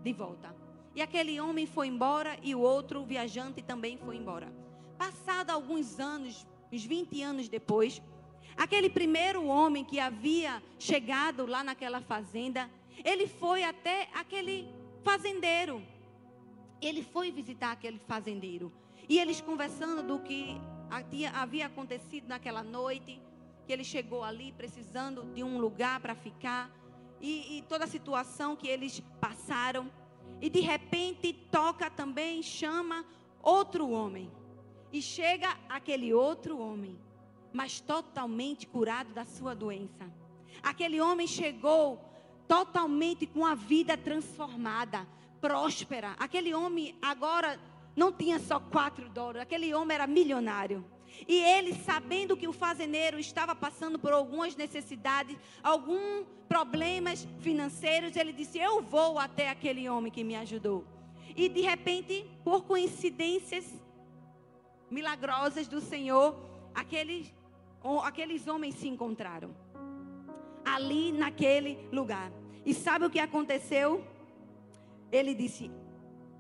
de 0.03 0.13
volta. 0.13 0.55
E 0.95 1.03
aquele 1.03 1.41
homem 1.41 1.67
foi 1.67 1.89
embora 1.89 2.39
e 2.43 2.55
o 2.55 2.61
outro 2.61 3.05
viajante 3.05 3.61
também 3.63 3.99
foi 3.99 4.17
embora. 4.17 4.53
Passado 4.97 5.51
alguns 5.51 5.99
anos, 5.99 6.47
uns 6.73 6.85
20 6.85 7.21
anos 7.23 7.49
depois, 7.49 8.01
aquele 8.57 8.89
primeiro 8.89 9.45
homem 9.47 9.85
que 9.85 9.99
havia 9.99 10.63
chegado 10.79 11.47
lá 11.47 11.65
naquela 11.65 12.01
fazenda, 12.01 12.71
ele 13.05 13.27
foi 13.27 13.65
até 13.65 14.09
aquele 14.15 14.69
fazendeiro. 15.03 15.83
Ele 16.81 17.03
foi 17.03 17.33
visitar 17.33 17.73
aquele 17.73 17.99
fazendeiro. 18.07 18.73
E 19.09 19.19
eles 19.19 19.41
conversando 19.41 20.03
do 20.03 20.21
que 20.21 20.61
havia 21.35 21.67
acontecido 21.67 22.29
naquela 22.29 22.63
noite, 22.63 23.21
que 23.67 23.73
ele 23.73 23.85
chegou 23.85 24.23
ali 24.23 24.53
precisando 24.53 25.25
de 25.35 25.43
um 25.43 25.59
lugar 25.59 26.01
para 26.01 26.15
ficar, 26.15 26.71
e, 27.21 27.59
e, 27.59 27.63
toda 27.63 27.85
a 27.85 27.89
situação 27.89 28.55
que 28.55 28.69
eles 28.69 29.01
passaram. 29.21 29.91
E 30.41 30.51
de 30.51 30.61
repente 30.61 31.33
toca 31.51 31.89
também, 31.89 32.43
chama 32.43 33.05
outro 33.43 33.89
homem. 33.89 34.31
E 34.93 35.01
chega 35.01 35.57
aquele 35.69 36.13
outro 36.13 36.59
homem, 36.59 36.99
mas 37.53 37.81
totalmente 37.81 38.67
curado 38.67 39.15
da 39.15 39.25
sua 39.25 39.55
doença. 39.55 40.13
Aquele 40.63 41.01
homem 41.01 41.27
chegou 41.27 41.99
totalmente 42.47 43.27
com 43.27 43.45
a 43.45 43.55
vida 43.55 43.97
transformada, 43.97 45.07
próspera. 45.41 46.15
Aquele 46.19 46.55
homem 46.55 46.97
agora 47.01 47.59
não 47.97 48.13
tinha 48.13 48.39
só 48.39 48.59
quatro 48.59 49.09
dólares, 49.09 49.43
aquele 49.43 49.73
homem 49.75 49.95
era 49.95 50.07
milionário. 50.07 50.85
E 51.29 51.39
ele, 51.41 51.75
sabendo 51.75 52.37
que 52.37 52.49
o 52.49 52.53
fazendeiro 52.53 53.19
estava 53.19 53.55
passando 53.55 53.99
por 53.99 54.13
algumas 54.13 54.57
necessidades, 54.57 55.37
alguns 55.63 56.27
problemas 56.49 57.27
financeiros, 57.41 58.17
ele 58.17 58.33
disse: 58.33 58.59
Eu 58.59 58.83
vou 58.83 59.19
até 59.19 59.49
aquele 59.49 59.89
homem 59.89 60.11
que 60.11 60.25
me 60.25 60.35
ajudou. 60.35 60.85
E 61.37 61.49
de 61.49 61.61
repente, 61.61 62.27
por 62.43 62.65
coincidências 62.65 63.65
milagrosas 64.91 65.69
do 65.69 65.81
Senhor, 65.81 66.37
aqueles, 66.75 67.33
aqueles 68.03 68.47
homens 68.47 68.75
se 68.75 68.89
encontraram 68.89 69.55
ali 70.65 71.13
naquele 71.13 71.79
lugar. 71.93 72.33
E 72.65 72.73
sabe 72.73 73.05
o 73.05 73.11
que 73.11 73.19
aconteceu? 73.19 74.05
Ele 75.13 75.35
disse 75.35 75.71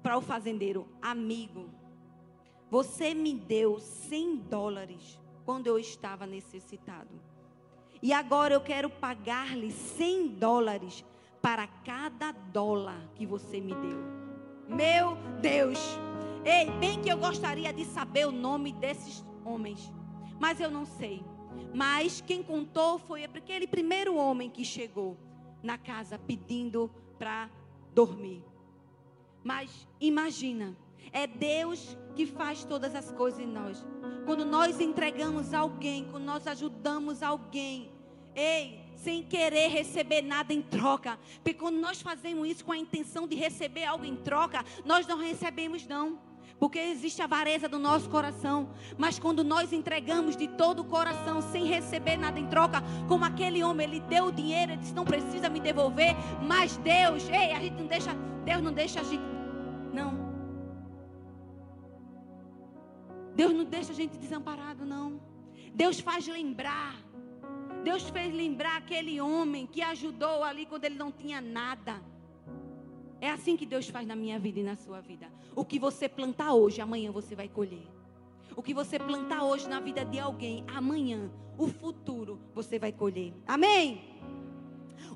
para 0.04 0.18
o 0.18 0.20
fazendeiro: 0.20 0.86
Amigo, 1.00 1.70
você 2.70 3.14
me 3.14 3.32
deu 3.32 3.80
100 3.80 4.36
dólares 4.36 5.18
quando 5.46 5.66
eu 5.66 5.78
estava 5.78 6.26
necessitado. 6.26 7.18
E 8.02 8.12
agora 8.12 8.52
eu 8.52 8.60
quero 8.60 8.90
pagar-lhe 8.90 9.72
100 9.72 10.28
dólares 10.28 11.02
para 11.40 11.66
cada 11.66 12.32
dólar 12.32 13.08
que 13.14 13.24
você 13.24 13.60
me 13.60 13.74
deu. 13.74 13.98
Meu 14.68 15.16
Deus! 15.40 15.78
Ei, 16.44 16.70
bem 16.78 17.00
que 17.00 17.08
eu 17.08 17.16
gostaria 17.16 17.72
de 17.72 17.86
saber 17.86 18.26
o 18.26 18.32
nome 18.32 18.74
desses 18.74 19.24
homens, 19.42 19.90
mas 20.38 20.60
eu 20.60 20.70
não 20.70 20.84
sei. 20.84 21.24
Mas 21.72 22.20
quem 22.20 22.42
contou 22.42 22.98
foi 22.98 23.24
aquele 23.24 23.66
primeiro 23.66 24.16
homem 24.16 24.50
que 24.50 24.64
chegou 24.64 25.16
na 25.62 25.78
casa 25.78 26.18
pedindo 26.18 26.90
para 27.18 27.48
dormir. 27.94 28.44
Mas 29.44 29.87
imagina, 30.00 30.74
é 31.12 31.26
Deus 31.26 31.96
que 32.16 32.26
faz 32.26 32.64
todas 32.64 32.94
as 32.94 33.12
coisas 33.12 33.38
em 33.38 33.46
nós. 33.46 33.87
Quando 34.24 34.44
nós 34.44 34.80
entregamos 34.80 35.52
alguém, 35.52 36.07
quando 36.11 36.24
nós 36.24 36.46
ajudamos 36.46 37.22
alguém, 37.22 37.90
ei, 38.35 38.80
sem 38.96 39.22
querer 39.22 39.68
receber 39.68 40.22
nada 40.22 40.52
em 40.52 40.62
troca. 40.62 41.18
Porque 41.37 41.54
quando 41.54 41.76
nós 41.76 42.00
fazemos 42.00 42.48
isso 42.48 42.64
com 42.64 42.72
a 42.72 42.78
intenção 42.78 43.28
de 43.28 43.37
receber 43.37 43.85
algo 43.85 44.04
em 44.04 44.16
troca, 44.16 44.64
nós 44.85 45.07
não 45.07 45.18
recebemos 45.18 45.87
não. 45.87 46.18
Porque 46.59 46.78
existe 46.78 47.20
a 47.20 47.26
avareza 47.26 47.68
do 47.68 47.78
nosso 47.78 48.09
coração. 48.09 48.70
Mas 48.96 49.18
quando 49.18 49.44
nós 49.44 49.72
entregamos 49.72 50.37
de 50.37 50.48
todo 50.48 50.80
o 50.80 50.85
coração, 50.85 51.42
sem 51.42 51.66
receber 51.66 52.16
nada 52.16 52.38
em 52.38 52.46
troca, 52.46 52.83
como 53.09 53.24
aquele 53.24 53.62
homem, 53.62 53.87
ele 53.87 54.00
deu 54.00 54.26
o 54.26 54.33
dinheiro, 54.33 54.72
ele 54.72 54.80
disse: 54.80 54.94
não 54.94 55.04
precisa 55.04 55.48
me 55.48 55.61
devolver. 55.61 56.14
Mas 56.42 56.76
Deus, 56.78 57.28
ei, 57.28 57.52
a 57.52 57.61
gente 57.61 57.74
não 57.74 57.87
deixa, 57.87 58.14
Deus 58.44 58.62
não 58.62 58.72
deixa 58.72 59.00
a 59.00 59.04
gente. 59.04 59.33
Não. 59.94 60.35
Deus 63.35 63.52
não 63.52 63.64
deixa 63.64 63.92
a 63.92 63.94
gente 63.94 64.18
desamparado, 64.18 64.85
não. 64.85 65.20
Deus 65.72 66.00
faz 66.00 66.26
lembrar. 66.26 66.96
Deus 67.83 68.09
fez 68.09 68.35
lembrar 68.35 68.76
aquele 68.78 69.20
homem 69.20 69.66
que 69.66 69.83
ajudou 69.83 70.42
ali 70.42 70.66
quando 70.66 70.85
ele 70.85 70.96
não 70.96 71.12
tinha 71.12 71.40
nada. 71.40 72.00
É 73.20 73.30
assim 73.30 73.57
que 73.57 73.66
Deus 73.66 73.88
faz 73.88 74.07
na 74.07 74.16
minha 74.16 74.38
vida 74.38 74.61
e 74.61 74.62
na 74.62 74.76
sua 74.76 75.00
vida. 75.00 75.30
O 75.54 75.64
que 75.64 75.78
você 75.78 76.09
plantar 76.09 76.54
hoje, 76.54 76.80
amanhã 76.80 77.11
você 77.12 77.35
vai 77.35 77.48
colher. 77.48 77.87
O 78.57 78.62
que 78.62 78.72
você 78.72 78.98
plantar 78.98 79.44
hoje 79.44 79.68
na 79.68 79.80
vida 79.80 80.04
de 80.04 80.18
alguém, 80.18 80.64
amanhã, 80.68 81.30
o 81.59 81.68
futuro, 81.68 82.40
você 82.54 82.78
vai 82.78 82.92
colher. 82.92 83.33
Amém? 83.46 84.02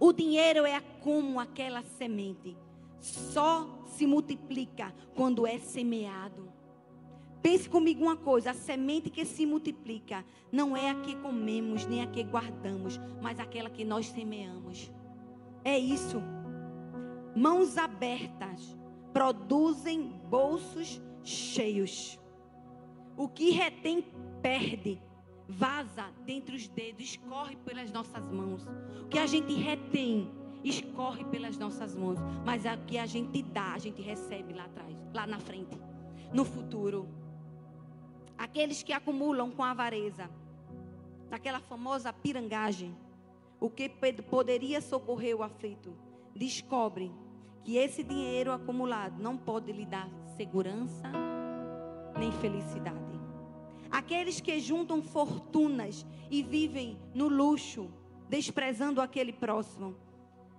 O 0.00 0.12
dinheiro 0.12 0.66
é 0.66 0.80
como 0.80 1.40
aquela 1.40 1.82
semente. 1.82 2.56
Só 3.00 3.84
se 3.86 4.06
multiplica 4.06 4.94
quando 5.14 5.46
é 5.46 5.58
semeado. 5.58 6.48
Pense 7.40 7.68
comigo 7.68 8.02
uma 8.02 8.16
coisa: 8.16 8.50
a 8.50 8.54
semente 8.54 9.10
que 9.10 9.24
se 9.24 9.46
multiplica 9.46 10.24
não 10.50 10.76
é 10.76 10.90
a 10.90 10.94
que 10.94 11.14
comemos, 11.16 11.86
nem 11.86 12.02
a 12.02 12.06
que 12.06 12.22
guardamos, 12.22 12.98
mas 13.22 13.38
aquela 13.38 13.70
que 13.70 13.84
nós 13.84 14.06
semeamos. 14.08 14.90
É 15.64 15.78
isso 15.78 16.22
mãos 17.38 17.78
abertas 17.78 18.76
produzem 19.12 20.12
bolsos 20.28 21.00
cheios. 21.22 22.18
O 23.16 23.28
que 23.28 23.50
retém, 23.50 24.04
perde, 24.42 25.00
vaza 25.48 26.06
dentre 26.26 26.56
os 26.56 26.68
dedos, 26.68 27.02
escorre 27.02 27.56
pelas 27.64 27.92
nossas 27.92 28.28
mãos. 28.30 28.66
O 29.04 29.08
que 29.08 29.18
a 29.18 29.26
gente 29.26 29.52
retém, 29.54 30.30
escorre 30.64 31.24
pelas 31.24 31.56
nossas 31.56 31.94
mãos. 31.94 32.18
Mas 32.44 32.64
o 32.64 32.86
que 32.86 32.98
a 32.98 33.06
gente 33.06 33.42
dá, 33.42 33.74
a 33.74 33.78
gente 33.78 34.02
recebe 34.02 34.52
lá 34.52 34.64
atrás, 34.64 34.96
lá 35.14 35.26
na 35.26 35.38
frente, 35.38 35.78
no 36.32 36.44
futuro. 36.44 37.08
Aqueles 38.36 38.82
que 38.82 38.92
acumulam 38.92 39.50
com 39.50 39.64
avareza, 39.64 40.30
naquela 41.30 41.60
famosa 41.60 42.12
pirangagem, 42.12 42.96
o 43.60 43.68
que 43.68 43.88
poderia 44.30 44.80
socorrer 44.80 45.36
o 45.36 45.42
aflito 45.42 45.92
descobrem 46.34 47.12
que 47.64 47.76
esse 47.76 48.02
dinheiro 48.02 48.52
acumulado 48.52 49.20
não 49.20 49.36
pode 49.36 49.72
lhe 49.72 49.84
dar 49.84 50.08
segurança 50.36 51.10
nem 52.18 52.32
felicidade. 52.32 52.96
Aqueles 53.90 54.40
que 54.40 54.60
juntam 54.60 55.02
fortunas 55.02 56.06
e 56.30 56.42
vivem 56.42 56.98
no 57.14 57.28
luxo, 57.28 57.90
desprezando 58.28 59.00
aquele 59.00 59.32
próximo, 59.32 59.96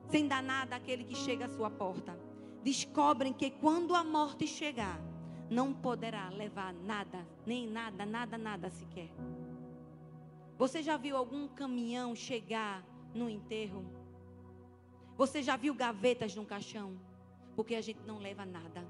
sem 0.10 0.28
dar 0.28 0.42
nada 0.42 0.76
àquele 0.76 1.04
que 1.04 1.16
chega 1.16 1.46
à 1.46 1.50
sua 1.50 1.70
porta, 1.70 2.18
descobrem 2.64 3.32
que 3.32 3.52
quando 3.52 3.96
a 3.96 4.04
morte 4.04 4.48
chegar, 4.48 5.00
não 5.50 5.74
poderá 5.74 6.30
levar 6.30 6.74
nada, 6.74 7.26
nem 7.46 7.68
nada, 7.68 8.06
nada, 8.06 8.38
nada 8.38 8.70
sequer. 8.70 9.10
Você 10.58 10.84
já 10.84 10.98
viu 10.98 11.16
algum 11.16 11.48
caminhão 11.48 12.16
chegar 12.16 12.84
no 13.14 13.30
enterro? 13.30 13.86
Você 15.16 15.42
já 15.42 15.56
viu 15.56 15.74
gavetas 15.74 16.36
no 16.36 16.46
caixão? 16.46 17.00
Porque 17.56 17.76
a 17.76 17.82
gente 17.82 18.02
não 18.06 18.20
leva 18.20 18.46
nada. 18.46 18.86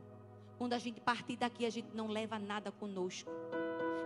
Quando 0.58 0.74
a 0.74 0.78
gente 0.78 1.00
partir 1.00 1.38
daqui, 1.38 1.66
a 1.66 1.70
gente 1.70 1.90
não 1.94 2.08
leva 2.08 2.38
nada 2.40 2.72
conosco. 2.72 3.30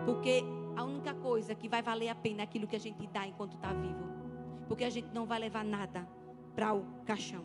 Porque 0.06 0.44
a 0.76 0.84
única 0.84 1.14
coisa 1.14 1.56
que 1.56 1.70
vai 1.70 1.82
valer 1.82 2.10
a 2.10 2.16
pena 2.16 2.42
é 2.42 2.44
aquilo 2.44 2.68
que 2.68 2.76
a 2.76 2.80
gente 2.80 3.08
dá 3.08 3.26
enquanto 3.26 3.56
está 3.56 3.74
vivo. 3.74 4.04
Porque 4.68 4.84
a 4.84 4.90
gente 4.90 5.08
não 5.14 5.26
vai 5.26 5.40
levar 5.40 5.64
nada 5.64 6.08
para 6.56 6.74
o 6.74 6.86
caixão. 7.06 7.44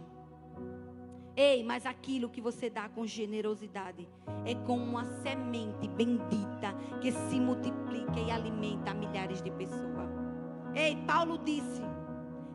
Ei, 1.37 1.63
mas 1.63 1.87
aquilo 1.87 2.29
que 2.29 2.41
você 2.41 2.69
dá 2.69 2.89
com 2.89 3.07
generosidade 3.07 4.09
é 4.45 4.55
como 4.67 4.83
uma 4.83 5.05
semente 5.23 5.87
bendita 5.87 6.75
que 7.01 7.13
se 7.13 7.39
multiplica 7.39 8.19
e 8.19 8.31
alimenta 8.31 8.93
milhares 8.93 9.41
de 9.41 9.51
pessoas. 9.53 10.11
Ei, 10.75 10.97
Paulo 11.07 11.39
disse 11.39 11.81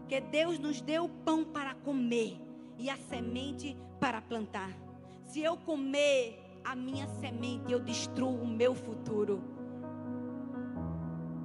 que 0.08 0.20
Deus 0.20 0.60
nos 0.60 0.82
deu 0.82 1.06
o 1.06 1.10
pão 1.10 1.46
para 1.46 1.74
comer 1.76 2.38
e 2.78 2.90
a 2.90 2.98
semente 2.98 3.78
para 4.00 4.22
plantar. 4.22 4.72
Se 5.24 5.42
eu 5.42 5.56
comer 5.56 6.40
a 6.64 6.76
minha 6.76 7.08
semente, 7.08 7.72
eu 7.72 7.80
destruo 7.80 8.36
o 8.36 8.48
meu 8.48 8.76
futuro. 8.76 9.42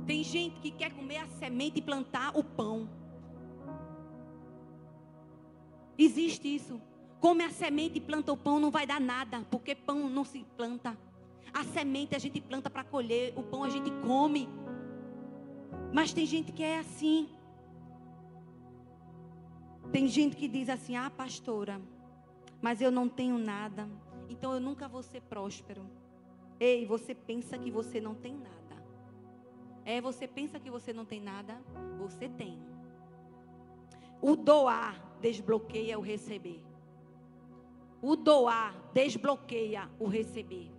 Tem 0.07 0.25
gente 0.25 0.59
que 0.61 0.71
quer 0.71 0.93
comer 0.93 1.19
a 1.19 1.27
semente 1.27 1.79
e 1.79 1.83
plantar 1.83 2.37
o 2.37 2.43
pão. 2.43 2.89
Existe 5.99 6.55
isso. 6.55 6.81
Come 7.21 7.43
a 7.43 7.51
semente 7.51 7.99
e 7.99 8.01
planta 8.01 8.33
o 8.33 8.37
pão, 8.37 8.61
não 8.61 8.71
vai 8.71 8.87
dar 8.87 9.01
nada, 9.01 9.45
porque 9.51 9.75
pão 9.75 10.09
não 10.09 10.25
se 10.25 10.47
planta. 10.57 10.97
A 11.53 11.65
semente 11.65 12.15
a 12.15 12.19
gente 12.19 12.41
planta 12.41 12.71
para 12.71 12.85
colher, 12.85 13.33
o 13.37 13.43
pão 13.43 13.65
a 13.65 13.69
gente 13.69 13.91
come. 14.07 14.49
Mas 15.93 16.13
tem 16.13 16.25
gente 16.25 16.53
que 16.53 16.63
é 16.63 16.79
assim. 16.79 17.29
Tem 19.91 20.07
gente 20.07 20.37
que 20.37 20.47
diz 20.47 20.69
assim: 20.69 20.95
ah, 20.95 21.11
pastora, 21.11 21.81
mas 22.63 22.81
eu 22.81 22.93
não 22.93 23.09
tenho 23.09 23.37
nada, 23.37 23.89
então 24.29 24.55
eu 24.55 24.61
nunca 24.61 24.87
vou 24.87 25.03
ser 25.03 25.23
próspero. 25.23 25.85
Ei, 26.61 26.87
você 26.87 27.15
pensa 27.15 27.59
que 27.59 27.71
você 27.71 28.01
não 28.01 28.15
tem 28.15 28.35
nada. 28.35 28.59
É, 29.85 30.01
você 30.01 30.29
pensa 30.29 30.61
que 30.61 30.71
você 30.71 30.93
não 30.93 31.05
tem 31.05 31.21
nada, 31.21 31.61
você 31.99 32.29
tem. 32.29 32.59
O 34.21 34.37
doar 34.37 35.08
desbloqueia 35.19 35.99
o 35.99 36.03
receber. 36.03 36.63
O 38.01 38.17
doar 38.17 38.75
desbloqueia 38.93 39.89
o 39.99 40.07
receber. 40.07 40.71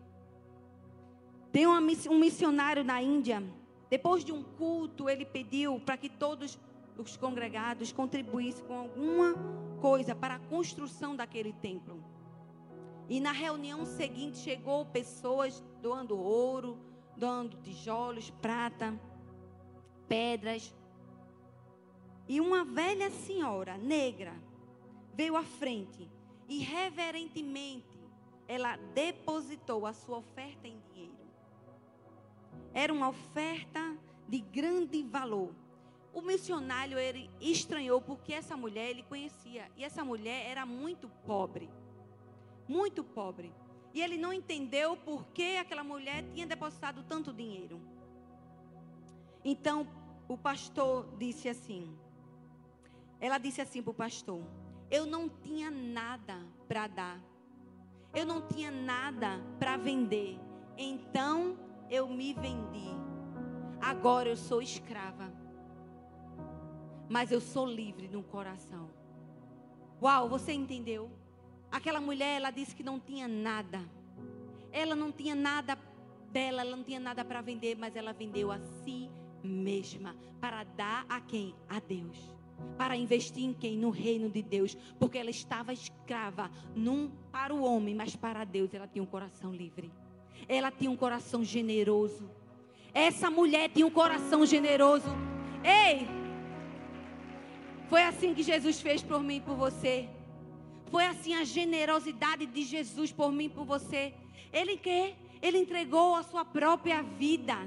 Tem 1.52 1.68
um 1.68 2.20
missionário 2.20 2.84
na 2.84 3.02
Índia, 3.02 3.44
depois 3.90 4.24
de 4.24 4.32
um 4.32 4.44
culto, 4.44 5.10
ele 5.10 5.26
pediu 5.26 5.80
para 5.80 5.98
que 5.98 6.10
todos 6.10 6.60
os 6.96 7.18
congregados 7.18 7.92
contribuíssem 7.92 8.64
com 8.66 8.78
alguma 8.78 9.34
coisa 9.82 10.14
para 10.14 10.36
a 10.36 10.40
construção 10.40 11.16
daquele 11.16 11.54
templo. 11.54 12.04
E 13.10 13.20
na 13.20 13.32
reunião 13.32 13.86
seguinte 13.86 14.38
chegou 14.38 14.86
pessoas 14.86 15.64
doando 15.82 16.20
ouro, 16.20 16.78
doando 17.18 17.58
tijolos, 17.58 18.30
prata, 18.30 18.94
pedras. 20.08 20.76
E 22.30 22.40
uma 22.40 22.64
velha 22.64 23.10
senhora 23.10 23.76
negra 23.76 24.40
veio 25.16 25.36
à 25.36 25.44
frente 25.44 26.08
e 26.48 26.60
reverentemente 26.60 28.00
ela 28.48 28.78
depositou 28.94 29.88
a 29.88 29.94
sua 29.94 30.20
oferta 30.20 30.68
em 30.68 30.80
dinheiro. 30.94 31.18
Era 32.72 32.94
uma 32.94 33.10
oferta 33.10 33.98
de 34.28 34.40
grande 34.42 35.02
valor. 35.02 35.56
O 36.14 36.22
missionário 36.22 37.00
ele 37.00 37.32
estranhou 37.42 38.00
porque 38.00 38.32
essa 38.32 38.56
mulher 38.56 38.92
ele 38.92 39.02
conhecia 39.02 39.68
e 39.76 39.84
essa 39.84 40.06
mulher 40.06 40.52
era 40.52 40.68
muito 40.68 41.10
pobre. 41.26 41.68
Muito 42.68 43.04
pobre. 43.04 43.52
E 43.92 44.04
ele 44.04 44.18
não 44.18 44.32
entendeu 44.32 44.96
por 44.96 45.26
que 45.30 45.58
aquela 45.58 45.84
mulher 45.84 46.24
tinha 46.32 46.46
depositado 46.46 47.04
tanto 47.10 47.34
dinheiro. 47.34 47.82
Então, 49.44 49.88
o 50.28 50.38
pastor 50.38 51.08
disse 51.18 51.50
assim: 51.50 51.98
Ela 53.20 53.38
disse 53.38 53.62
assim 53.62 53.82
para 53.82 53.92
o 53.92 53.94
pastor: 53.94 54.42
Eu 54.90 55.06
não 55.06 55.30
tinha 55.30 55.70
nada 55.70 56.40
para 56.68 56.88
dar. 56.88 57.22
Eu 58.14 58.26
não 58.26 58.42
tinha 58.42 58.72
nada 58.72 59.40
para 59.60 59.78
vender. 59.78 60.40
Então, 60.78 61.58
eu 61.90 62.08
me 62.08 62.34
vendi. 62.34 62.90
Agora 63.82 64.30
eu 64.30 64.36
sou 64.36 64.62
escrava 64.62 65.40
mas 67.10 67.32
eu 67.32 67.42
sou 67.42 67.66
livre 67.66 68.08
no 68.08 68.22
coração. 68.22 68.88
Uau, 70.00 70.30
você 70.30 70.54
entendeu? 70.54 71.12
Aquela 71.72 72.00
mulher, 72.00 72.38
ela 72.38 72.52
disse 72.52 72.76
que 72.76 72.84
não 72.84 73.00
tinha 73.00 73.28
nada. 73.28 73.84
Ela 74.72 74.96
não 74.96 75.12
tinha 75.12 75.34
nada 75.34 75.78
dela, 76.32 76.62
ela 76.62 76.76
não 76.76 76.84
tinha 76.84 77.00
nada 77.00 77.26
para 77.26 77.42
vender, 77.42 77.76
mas 77.76 77.96
ela 77.96 78.14
vendeu 78.14 78.52
a 78.52 78.60
si 78.60 79.10
mesma 79.44 80.16
para 80.40 80.64
dar 80.64 81.06
a 81.10 81.20
quem? 81.20 81.56
A 81.68 81.80
Deus. 81.80 82.39
Para 82.78 82.96
investir 82.96 83.44
em 83.44 83.54
quem? 83.54 83.78
No 83.78 83.90
reino 83.90 84.30
de 84.30 84.42
Deus, 84.42 84.78
porque 84.98 85.18
ela 85.18 85.30
estava 85.30 85.74
escrava 85.74 86.50
num 86.76 87.12
para 87.32 87.54
o 87.54 87.64
homem, 87.64 87.94
mas 87.94 88.16
para 88.16 88.44
Deus 88.44 88.74
ela 88.74 88.88
tinha 88.88 89.04
um 89.04 89.08
coração 89.08 89.54
livre. 89.54 89.92
Ela 90.48 90.72
tinha 90.72 90.90
um 90.90 90.96
coração 90.96 91.44
generoso. 91.44 92.30
Essa 92.94 93.30
mulher 93.30 93.70
tinha 93.70 93.86
um 93.86 93.92
coração 93.92 94.46
generoso. 94.46 95.10
Ei, 95.64 96.08
foi 97.90 98.04
assim 98.04 98.34
que 98.34 98.44
Jesus 98.44 98.80
fez 98.80 99.02
por 99.02 99.22
mim 99.22 99.38
e 99.38 99.42
por 99.42 99.56
você. 99.56 100.08
Foi 100.90 101.06
assim 101.06 101.34
a 101.34 101.44
generosidade 101.44 102.46
de 102.46 102.64
Jesus 102.64 103.12
por 103.12 103.32
mim 103.32 103.46
e 103.46 103.50
por 103.50 103.66
você. 103.66 104.14
Ele 104.52 104.78
quer, 104.78 105.16
ele 105.42 105.58
entregou 105.58 106.16
a 106.16 106.24
sua 106.24 106.46
própria 106.46 107.02
vida. 107.02 107.58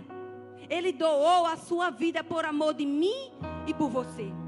Ele 0.68 0.92
doou 0.92 1.46
a 1.46 1.57
sua 1.57 1.90
vida 1.90 2.24
por 2.24 2.44
amor 2.44 2.74
de 2.74 2.87
mim 2.87 3.31
e 3.66 3.74
por 3.74 3.88
você. 3.88 4.41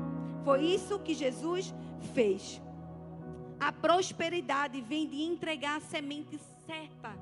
Foi 0.45 0.63
isso 0.63 0.99
que 0.99 1.15
Jesus 1.15 1.75
fez. 2.13 2.61
A 3.59 3.73
prosperidade 3.73 4.81
vem 4.83 5.09
de 5.09 5.23
entregar 5.23 5.79
a 5.79 5.81
semente 5.81 6.39
certa. 6.67 7.17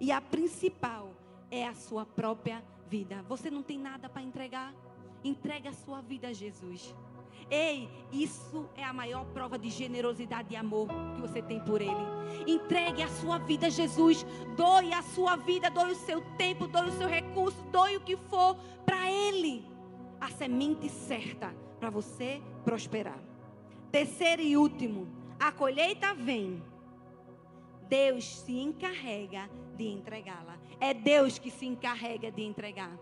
E 0.00 0.10
a 0.10 0.22
principal 0.22 1.10
é 1.50 1.66
a 1.66 1.74
sua 1.74 2.06
própria 2.06 2.64
vida. 2.88 3.22
Você 3.28 3.50
não 3.50 3.62
tem 3.62 3.78
nada 3.78 4.08
para 4.08 4.22
entregar? 4.22 4.74
Entregue 5.22 5.68
a 5.68 5.72
sua 5.74 6.00
vida 6.00 6.28
a 6.28 6.32
Jesus. 6.32 6.94
Ei, 7.50 7.90
isso 8.10 8.68
é 8.74 8.82
a 8.82 8.92
maior 8.92 9.26
prova 9.26 9.58
de 9.58 9.68
generosidade 9.68 10.54
e 10.54 10.56
amor 10.56 10.88
que 11.14 11.20
você 11.20 11.42
tem 11.42 11.60
por 11.60 11.82
Ele. 11.82 11.92
Entregue 12.46 13.02
a 13.02 13.08
sua 13.08 13.38
vida 13.38 13.66
a 13.66 13.70
Jesus. 13.70 14.24
Doe 14.56 14.92
a 14.94 15.02
sua 15.02 15.36
vida, 15.36 15.70
doe 15.70 15.92
o 15.92 15.94
seu 15.94 16.22
tempo, 16.36 16.66
doe 16.66 16.88
o 16.88 16.92
seu 16.92 17.06
recurso, 17.06 17.62
doe 17.70 17.96
o 17.96 18.00
que 18.00 18.16
for 18.16 18.56
para 18.84 19.10
Ele. 19.10 19.64
A 20.18 20.30
semente 20.30 20.88
certa 20.88 21.65
para 21.86 21.90
você 21.92 22.42
prosperar. 22.64 23.20
Terceiro 23.92 24.42
e 24.42 24.56
último, 24.56 25.06
a 25.38 25.52
colheita 25.52 26.12
vem. 26.14 26.60
Deus 27.88 28.24
se 28.40 28.58
encarrega 28.58 29.48
de 29.76 29.86
entregá-la. 29.86 30.58
É 30.80 30.92
Deus 30.92 31.38
que 31.38 31.48
se 31.48 31.64
encarrega 31.64 32.28
de 32.32 32.42
entregar. 32.42 32.98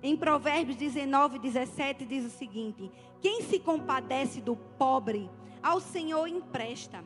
Em 0.00 0.16
Provérbios 0.16 0.76
19, 0.76 1.40
17 1.40 2.04
diz 2.04 2.24
o 2.24 2.30
seguinte: 2.30 2.92
Quem 3.20 3.42
se 3.42 3.58
compadece 3.58 4.40
do 4.40 4.54
pobre, 4.54 5.28
ao 5.60 5.80
Senhor 5.80 6.28
empresta, 6.28 7.02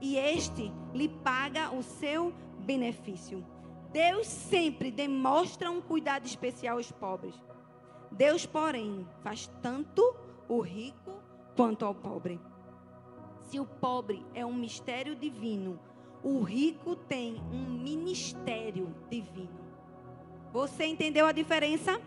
e 0.00 0.16
este 0.16 0.72
lhe 0.94 1.08
paga 1.08 1.72
o 1.72 1.82
seu 1.82 2.32
benefício. 2.60 3.44
Deus 3.92 4.28
sempre 4.28 4.92
demonstra 4.92 5.68
um 5.68 5.80
cuidado 5.80 6.26
especial 6.26 6.76
aos 6.76 6.92
pobres. 6.92 7.34
Deus, 8.12 8.46
porém, 8.46 9.04
faz 9.22 9.50
tanto 9.60 10.27
o 10.48 10.60
rico 10.60 11.12
quanto 11.54 11.84
ao 11.84 11.94
pobre. 11.94 12.40
Se 13.42 13.60
o 13.60 13.66
pobre 13.66 14.24
é 14.34 14.44
um 14.44 14.54
mistério 14.54 15.14
divino, 15.14 15.78
o 16.22 16.40
rico 16.40 16.96
tem 16.96 17.40
um 17.52 17.70
ministério 17.70 18.94
divino. 19.10 19.58
Você 20.52 20.86
entendeu 20.86 21.26
a 21.26 21.32
diferença? 21.32 22.00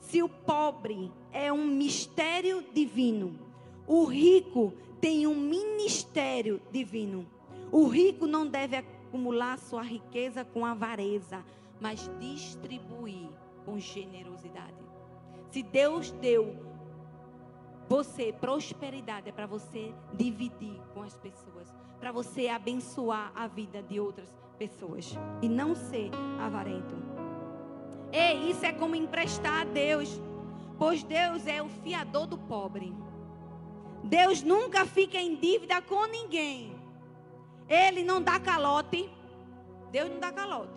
Se 0.00 0.22
o 0.22 0.28
pobre 0.28 1.12
é 1.32 1.52
um 1.52 1.66
mistério 1.66 2.64
divino, 2.72 3.38
o 3.86 4.04
rico 4.04 4.72
tem 5.00 5.26
um 5.26 5.34
ministério 5.34 6.60
divino. 6.72 7.26
O 7.70 7.86
rico 7.86 8.26
não 8.26 8.46
deve 8.46 8.76
acumular 8.76 9.58
sua 9.58 9.82
riqueza 9.82 10.44
com 10.44 10.64
avareza, 10.64 11.44
mas 11.80 12.10
distribuir 12.18 13.28
com 13.64 13.78
generosidade. 13.78 14.76
Se 15.50 15.62
Deus 15.62 16.10
deu 16.12 16.67
você 17.88 18.32
prosperidade, 18.32 19.30
é 19.30 19.32
para 19.32 19.46
você 19.46 19.94
dividir 20.12 20.80
com 20.92 21.02
as 21.02 21.16
pessoas, 21.16 21.74
para 21.98 22.12
você 22.12 22.48
abençoar 22.48 23.32
a 23.34 23.46
vida 23.46 23.82
de 23.82 23.98
outras 23.98 24.28
pessoas 24.58 25.16
e 25.40 25.48
não 25.48 25.74
ser 25.74 26.10
avarento. 26.38 26.94
Ei, 28.12 28.50
isso 28.50 28.64
é 28.64 28.72
como 28.72 28.94
emprestar 28.94 29.62
a 29.62 29.64
Deus, 29.64 30.20
pois 30.78 31.02
Deus 31.02 31.46
é 31.46 31.62
o 31.62 31.68
fiador 31.68 32.26
do 32.26 32.36
pobre. 32.36 32.94
Deus 34.04 34.42
nunca 34.42 34.84
fica 34.84 35.18
em 35.18 35.36
dívida 35.36 35.80
com 35.82 36.06
ninguém. 36.06 36.76
Ele 37.68 38.02
não 38.02 38.22
dá 38.22 38.38
calote. 38.38 39.10
Deus 39.90 40.10
não 40.10 40.20
dá 40.20 40.32
calote. 40.32 40.72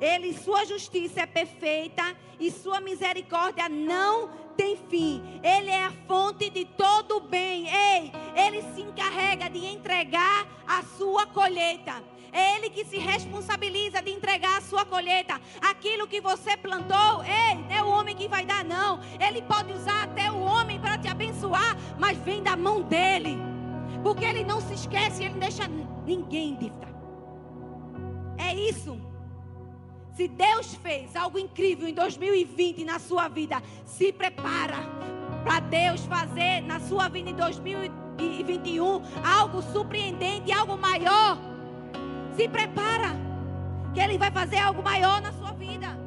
Ele, 0.00 0.32
sua 0.32 0.64
justiça 0.64 1.20
é 1.20 1.26
perfeita 1.26 2.16
e 2.38 2.50
sua 2.50 2.80
misericórdia 2.80 3.68
não 3.68 4.30
tem 4.60 4.76
fim. 4.76 5.22
Ele 5.42 5.70
é 5.70 5.84
a 5.86 5.92
fonte 6.06 6.50
de 6.50 6.66
todo 6.66 7.16
o 7.16 7.20
bem. 7.20 7.66
Ei, 7.66 8.12
ele 8.36 8.60
se 8.74 8.82
encarrega 8.82 9.48
de 9.48 9.64
entregar 9.64 10.46
a 10.68 10.82
sua 10.82 11.24
colheita. 11.26 12.04
É 12.32 12.56
Ele 12.56 12.70
que 12.70 12.84
se 12.84 12.98
responsabiliza 12.98 14.00
de 14.02 14.12
entregar 14.12 14.58
a 14.58 14.60
sua 14.60 14.84
colheita. 14.84 15.40
Aquilo 15.60 16.06
que 16.06 16.20
você 16.20 16.56
plantou, 16.58 17.24
ei, 17.24 17.56
não 17.56 17.74
é 17.74 17.82
o 17.82 17.88
homem 17.88 18.14
que 18.14 18.28
vai 18.28 18.44
dar, 18.44 18.62
não. 18.62 19.00
Ele 19.18 19.42
pode 19.42 19.72
usar 19.72 20.04
até 20.04 20.30
o 20.30 20.38
homem 20.38 20.78
para 20.78 20.98
te 20.98 21.08
abençoar, 21.08 21.76
mas 21.98 22.18
vem 22.18 22.42
da 22.42 22.54
mão 22.54 22.82
dele. 22.82 23.38
Porque 24.02 24.24
ele 24.24 24.44
não 24.44 24.60
se 24.60 24.74
esquece, 24.74 25.24
ele 25.24 25.32
não 25.32 25.40
deixa 25.40 25.66
ninguém 26.06 26.54
dívida. 26.54 26.86
É 28.38 28.54
isso. 28.54 29.09
Se 30.20 30.28
Deus 30.28 30.74
fez 30.74 31.16
algo 31.16 31.38
incrível 31.38 31.88
em 31.88 31.94
2020 31.94 32.84
na 32.84 32.98
sua 32.98 33.26
vida, 33.26 33.62
se 33.86 34.12
prepara 34.12 34.76
para 35.42 35.60
Deus 35.60 36.04
fazer 36.04 36.60
na 36.60 36.78
sua 36.78 37.08
vida 37.08 37.30
em 37.30 37.34
2021 37.34 39.00
algo 39.24 39.62
surpreendente, 39.62 40.52
algo 40.52 40.76
maior. 40.76 41.38
Se 42.36 42.46
prepara, 42.50 43.16
que 43.94 44.00
Ele 44.00 44.18
vai 44.18 44.30
fazer 44.30 44.58
algo 44.58 44.82
maior 44.82 45.22
na 45.22 45.32
sua 45.32 45.52
vida. 45.52 45.98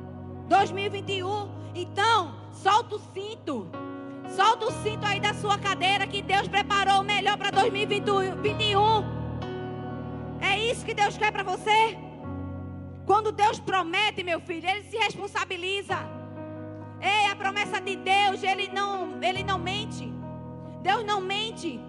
2021. 0.48 1.50
Então, 1.74 2.36
solta 2.52 2.98
o 2.98 3.02
cinto. 3.16 3.68
Solta 4.30 4.68
o 4.68 4.72
cinto 4.84 5.04
aí 5.08 5.20
da 5.20 5.34
sua 5.34 5.58
cadeira 5.58 6.06
que 6.06 6.22
Deus 6.22 6.48
preparou 6.48 7.02
o 7.02 7.04
melhor 7.04 7.36
para 7.36 7.50
2021. 7.50 8.78
É 10.40 10.60
isso 10.60 10.86
que 10.86 10.94
Deus 10.94 11.18
quer 11.18 11.32
para 11.32 11.42
você? 11.42 12.03
Quando 13.06 13.32
Deus 13.32 13.60
promete, 13.60 14.24
meu 14.24 14.40
filho, 14.40 14.68
Ele 14.68 14.84
se 14.84 14.98
responsabiliza. 14.98 15.98
Ei, 17.02 17.26
a 17.30 17.36
promessa 17.36 17.82
de 17.82 17.98
Deus, 17.98 18.42
Ele 18.44 18.70
não, 18.70 19.22
Ele 19.22 19.44
não 19.44 19.60
mente. 19.60 20.12
Deus 20.82 21.04
não 21.04 21.20
mente. 21.20 21.80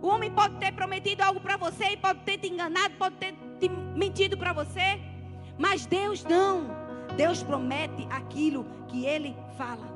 O 0.00 0.08
homem 0.08 0.30
pode 0.30 0.56
ter 0.56 0.72
prometido 0.72 1.22
algo 1.22 1.40
para 1.40 1.56
você 1.56 1.90
e 1.90 1.96
pode 1.96 2.20
ter 2.20 2.38
te 2.38 2.48
enganado, 2.48 2.94
pode 2.96 3.16
ter 3.16 3.34
te 3.60 3.68
mentido 3.68 4.36
para 4.36 4.52
você. 4.52 5.00
Mas 5.58 5.86
Deus 5.86 6.24
não. 6.24 6.82
Deus 7.16 7.42
promete 7.42 8.06
aquilo 8.10 8.64
que 8.88 9.04
Ele 9.04 9.36
fala, 9.56 9.86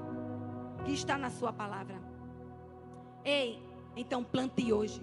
que 0.85 0.93
está 0.93 1.17
na 1.17 1.31
Sua 1.31 1.53
palavra. 1.53 1.97
Ei, 3.25 3.61
então 3.97 4.23
plante 4.23 4.71
hoje, 4.73 5.03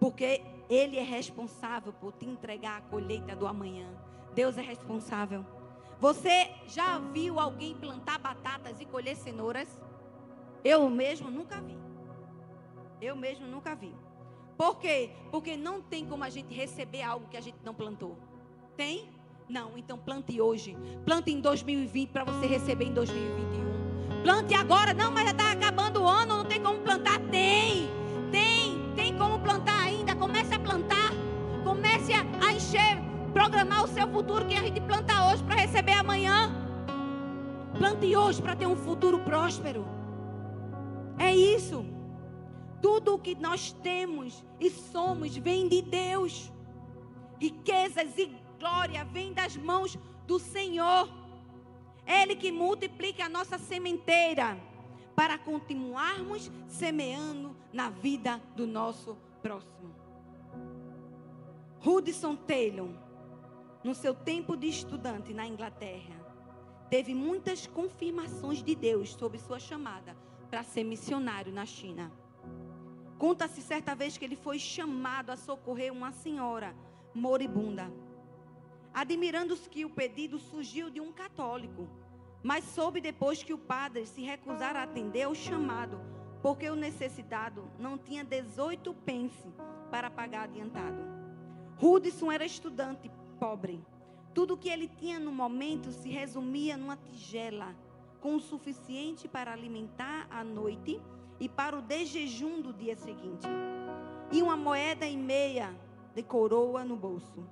porque 0.00 0.42
Ele 0.68 0.98
é 0.98 1.02
responsável 1.02 1.92
por 1.92 2.12
te 2.12 2.26
entregar 2.26 2.78
a 2.78 2.80
colheita 2.82 3.36
do 3.36 3.46
amanhã. 3.46 3.88
Deus 4.34 4.56
é 4.58 4.62
responsável. 4.62 5.44
Você 6.00 6.50
já 6.66 6.98
viu 6.98 7.38
alguém 7.38 7.74
plantar 7.74 8.18
batatas 8.18 8.80
e 8.80 8.84
colher 8.84 9.16
cenouras? 9.16 9.68
Eu 10.64 10.88
mesmo 10.90 11.30
nunca 11.30 11.60
vi. 11.60 11.78
Eu 13.00 13.14
mesmo 13.16 13.46
nunca 13.46 13.74
vi. 13.74 13.94
Por 14.56 14.78
quê? 14.78 15.10
Porque 15.30 15.56
não 15.56 15.80
tem 15.80 16.06
como 16.06 16.24
a 16.24 16.28
gente 16.28 16.54
receber 16.54 17.02
algo 17.02 17.28
que 17.28 17.36
a 17.36 17.40
gente 17.40 17.58
não 17.64 17.74
plantou. 17.74 18.16
Tem? 18.76 19.10
Não, 19.48 19.76
então 19.76 19.98
plante 19.98 20.40
hoje. 20.40 20.76
Plante 21.04 21.30
em 21.30 21.40
2020 21.40 22.10
para 22.10 22.24
você 22.24 22.46
receber 22.46 22.86
em 22.86 22.94
2021. 22.94 24.22
Plante 24.22 24.54
agora. 24.54 24.94
Não, 24.94 25.10
mas 25.10 25.24
já 25.24 25.30
está 25.32 25.52
acabando 25.52 26.02
o 26.02 26.08
ano, 26.08 26.38
não 26.38 26.44
tem 26.44 26.62
como 26.62 26.80
plantar. 26.80 27.18
Tem, 27.30 27.51
programar 33.42 33.82
o 33.82 33.88
seu 33.88 34.06
futuro 34.06 34.46
que 34.46 34.54
a 34.54 34.60
gente 34.60 34.80
planta 34.80 35.26
hoje 35.26 35.42
para 35.42 35.56
receber 35.56 35.94
amanhã. 35.94 36.52
Plante 37.76 38.16
hoje 38.16 38.40
para 38.40 38.54
ter 38.54 38.68
um 38.68 38.76
futuro 38.76 39.18
próspero. 39.18 39.84
É 41.18 41.34
isso. 41.34 41.84
Tudo 42.80 43.16
o 43.16 43.18
que 43.18 43.34
nós 43.34 43.72
temos 43.72 44.44
e 44.60 44.70
somos 44.70 45.36
vem 45.36 45.68
de 45.68 45.82
Deus. 45.82 46.52
Riquezas 47.40 48.16
e 48.16 48.30
glória 48.60 49.04
vêm 49.06 49.32
das 49.32 49.56
mãos 49.56 49.98
do 50.24 50.38
Senhor. 50.38 51.08
É 52.06 52.22
Ele 52.22 52.36
que 52.36 52.52
multiplica 52.52 53.24
a 53.24 53.28
nossa 53.28 53.58
sementeira 53.58 54.56
para 55.16 55.36
continuarmos 55.36 56.48
semeando 56.68 57.56
na 57.72 57.90
vida 57.90 58.40
do 58.54 58.68
nosso 58.68 59.16
próximo. 59.42 59.92
Hudson 61.84 62.36
Taylor 62.36 63.01
no 63.84 63.94
seu 63.94 64.14
tempo 64.14 64.56
de 64.56 64.68
estudante 64.68 65.34
na 65.34 65.46
Inglaterra, 65.46 66.14
teve 66.88 67.14
muitas 67.14 67.66
confirmações 67.66 68.62
de 68.62 68.74
Deus 68.74 69.14
sobre 69.14 69.38
sua 69.38 69.58
chamada 69.58 70.16
para 70.48 70.62
ser 70.62 70.84
missionário 70.84 71.52
na 71.52 71.66
China. 71.66 72.12
Conta-se 73.18 73.60
certa 73.60 73.94
vez 73.94 74.16
que 74.16 74.24
ele 74.24 74.36
foi 74.36 74.58
chamado 74.58 75.30
a 75.30 75.36
socorrer 75.36 75.92
uma 75.92 76.12
senhora 76.12 76.74
moribunda. 77.14 77.92
Admirando-se 78.92 79.68
que 79.68 79.84
o 79.84 79.90
pedido 79.90 80.38
surgiu 80.38 80.90
de 80.90 81.00
um 81.00 81.12
católico, 81.12 81.88
mas 82.42 82.64
soube 82.64 83.00
depois 83.00 83.42
que 83.42 83.54
o 83.54 83.58
padre 83.58 84.06
se 84.06 84.22
recusara 84.22 84.80
a 84.80 84.82
atender 84.82 85.22
ao 85.22 85.34
chamado, 85.34 86.00
porque 86.42 86.68
o 86.68 86.76
necessitado 86.76 87.70
não 87.78 87.96
tinha 87.96 88.24
18 88.24 88.92
pence 88.94 89.48
para 89.90 90.10
pagar 90.10 90.44
adiantado. 90.44 91.02
Hudson 91.80 92.30
era 92.30 92.44
estudante 92.44 93.10
pobre. 93.42 93.84
Tudo 94.32 94.56
que 94.56 94.68
ele 94.68 94.86
tinha 94.86 95.18
no 95.18 95.32
momento 95.32 95.90
se 95.90 96.08
resumia 96.08 96.76
numa 96.76 96.96
tigela, 96.96 97.74
com 98.20 98.36
o 98.36 98.40
suficiente 98.40 99.26
para 99.26 99.52
alimentar 99.52 100.28
a 100.30 100.44
noite 100.44 101.02
e 101.40 101.48
para 101.48 101.76
o 101.76 101.82
desjejum 101.82 102.62
do 102.62 102.72
dia 102.72 102.94
seguinte. 102.94 103.48
E 104.30 104.40
uma 104.40 104.56
moeda 104.56 105.04
e 105.04 105.16
meia 105.16 105.76
de 106.14 106.22
coroa 106.22 106.84
no 106.84 106.94
bolso. 106.94 107.44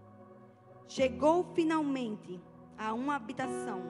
Chegou 0.86 1.43
finalmente 1.55 2.41
a 2.78 2.95
uma 2.95 3.16
habitação, 3.16 3.82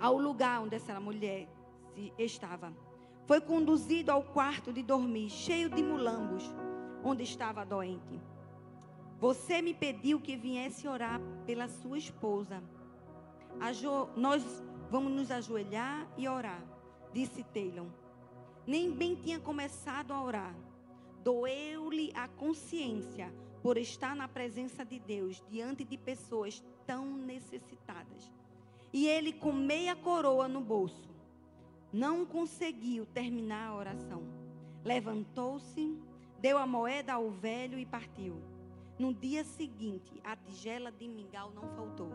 ao 0.00 0.16
lugar 0.16 0.62
onde 0.62 0.76
essa 0.76 0.98
mulher 0.98 1.46
estava. 2.16 2.72
Foi 3.26 3.38
conduzido 3.38 4.10
ao 4.10 4.22
quarto 4.22 4.72
de 4.72 4.82
dormir, 4.82 5.28
cheio 5.28 5.68
de 5.68 5.82
mulambos, 5.82 6.50
onde 7.04 7.22
estava 7.22 7.66
doente. 7.66 8.18
Você 9.20 9.60
me 9.60 9.74
pediu 9.74 10.18
que 10.18 10.34
viesse 10.34 10.88
orar 10.88 11.20
pela 11.44 11.68
sua 11.68 11.98
esposa. 11.98 12.62
Nós 14.16 14.42
vamos 14.90 15.12
nos 15.12 15.30
ajoelhar 15.30 16.08
e 16.16 16.26
orar, 16.26 16.64
disse 17.12 17.44
Taylor. 17.44 17.86
Nem 18.66 18.90
bem 18.90 19.14
tinha 19.14 19.38
começado 19.38 20.12
a 20.12 20.22
orar. 20.22 20.56
Doeu-lhe 21.22 22.10
a 22.14 22.28
consciência 22.28 23.30
por 23.62 23.76
estar 23.76 24.16
na 24.16 24.26
presença 24.26 24.86
de 24.86 24.98
Deus 24.98 25.44
diante 25.50 25.84
de 25.84 25.98
pessoas 25.98 26.64
tão 26.86 27.04
necessitadas. 27.14 28.32
E 28.90 29.06
ele, 29.06 29.34
com 29.34 29.52
meia 29.52 29.94
coroa 29.94 30.48
no 30.48 30.62
bolso, 30.62 31.10
não 31.92 32.24
conseguiu 32.24 33.04
terminar 33.04 33.68
a 33.68 33.76
oração. 33.76 34.22
Levantou-se, 34.82 35.94
deu 36.40 36.56
a 36.56 36.66
moeda 36.66 37.12
ao 37.12 37.30
velho 37.30 37.78
e 37.78 37.84
partiu. 37.84 38.40
No 39.00 39.14
dia 39.14 39.42
seguinte, 39.44 40.20
a 40.22 40.36
tigela 40.36 40.92
de 40.92 41.08
mingau 41.08 41.50
não 41.54 41.66
faltou. 41.70 42.10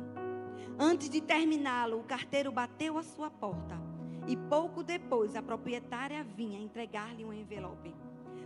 Antes 0.78 1.10
de 1.10 1.20
terminá-lo, 1.20 2.00
o 2.00 2.04
carteiro 2.04 2.52
bateu 2.52 3.00
a 3.00 3.02
sua 3.02 3.28
porta. 3.28 3.76
E 4.28 4.38
pouco 4.38 4.84
depois, 4.84 5.36
a 5.36 5.42
proprietária 5.42 6.24
vinha 6.24 6.60
entregar-lhe 6.60 7.26
um 7.26 7.34
envelope. 7.34 7.92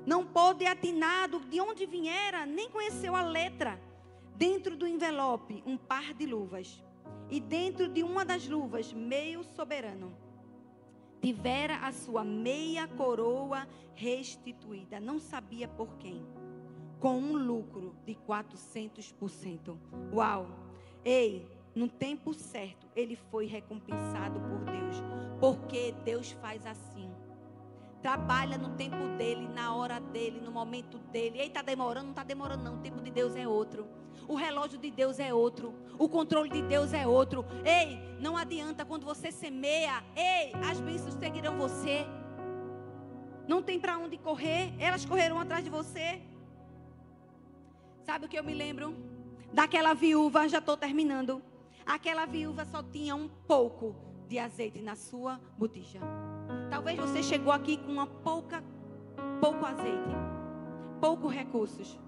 Não 0.05 0.25
pôde 0.25 0.65
atinar 0.65 1.27
de 1.27 1.59
onde 1.59 1.85
viera, 1.85 2.45
nem 2.45 2.69
conheceu 2.69 3.13
a 3.13 3.21
letra. 3.21 3.77
Dentro 4.37 4.77
do 4.77 4.87
envelope, 4.87 5.61
um 5.65 5.75
par 5.75 6.13
de 6.13 6.25
luvas. 6.25 6.81
E 7.29 7.41
dentro 7.41 7.89
de 7.89 8.03
uma 8.03 8.23
das 8.23 8.47
luvas, 8.47 8.93
meio 8.93 9.43
soberano, 9.43 10.15
tivera 11.21 11.79
a 11.79 11.91
sua 11.91 12.23
meia 12.23 12.87
coroa 12.87 13.67
restituída. 13.93 14.97
Não 14.97 15.19
sabia 15.19 15.67
por 15.67 15.97
quem 15.97 16.25
com 16.99 17.17
um 17.17 17.37
lucro 17.37 17.95
de 18.05 18.15
400%. 18.15 19.77
Uau! 20.13 20.47
Ei, 21.03 21.47
no 21.73 21.87
tempo 21.87 22.33
certo, 22.33 22.87
ele 22.95 23.15
foi 23.15 23.45
recompensado 23.45 24.39
por 24.41 24.59
Deus, 24.65 25.01
porque 25.39 25.93
Deus 26.03 26.31
faz 26.41 26.65
assim. 26.65 27.09
Trabalha 28.01 28.57
no 28.57 28.69
tempo 28.75 29.17
dele, 29.17 29.47
na 29.47 29.75
hora 29.75 29.99
dele, 29.99 30.39
no 30.39 30.51
momento 30.51 30.97
dele. 30.97 31.39
Ei, 31.39 31.47
está 31.47 31.61
demorando? 31.61 32.05
Não 32.05 32.11
está 32.11 32.23
demorando, 32.23 32.63
não. 32.63 32.75
O 32.75 32.81
tempo 32.81 33.01
de 33.01 33.11
Deus 33.11 33.35
é 33.35 33.47
outro. 33.47 33.87
O 34.27 34.35
relógio 34.35 34.77
de 34.77 34.89
Deus 34.89 35.19
é 35.19 35.33
outro. 35.33 35.73
O 35.97 36.07
controle 36.07 36.49
de 36.49 36.61
Deus 36.61 36.93
é 36.93 37.05
outro. 37.05 37.45
Ei, 37.65 37.99
não 38.19 38.37
adianta 38.37 38.85
quando 38.85 39.05
você 39.05 39.31
semeia. 39.31 40.03
Ei, 40.15 40.53
as 40.69 40.79
bênçãos 40.79 41.15
seguirão 41.15 41.57
você. 41.57 42.05
Não 43.47 43.61
tem 43.61 43.79
para 43.79 43.97
onde 43.97 44.17
correr. 44.17 44.73
Elas 44.79 45.05
correrão 45.05 45.39
atrás 45.39 45.63
de 45.63 45.69
você. 45.69 46.21
Sabe 48.09 48.25
o 48.25 48.27
que 48.27 48.39
eu 48.39 48.43
me 48.43 48.55
lembro? 48.55 48.95
Daquela 49.53 49.93
viúva, 49.93 50.49
já 50.49 50.57
estou 50.57 50.75
terminando. 50.75 51.43
Aquela 51.85 52.25
viúva 52.25 52.65
só 52.65 52.81
tinha 52.81 53.15
um 53.15 53.29
pouco 53.47 53.95
de 54.27 54.39
azeite 54.39 54.81
na 54.81 54.95
sua 54.95 55.39
botija. 55.55 55.99
Talvez 56.71 56.97
você 56.97 57.21
chegou 57.21 57.53
aqui 57.53 57.77
com 57.77 57.91
uma 57.91 58.07
pouca, 58.07 58.63
pouco 59.39 59.63
azeite, 59.63 60.09
pouco 60.99 61.27
recursos, 61.27 61.99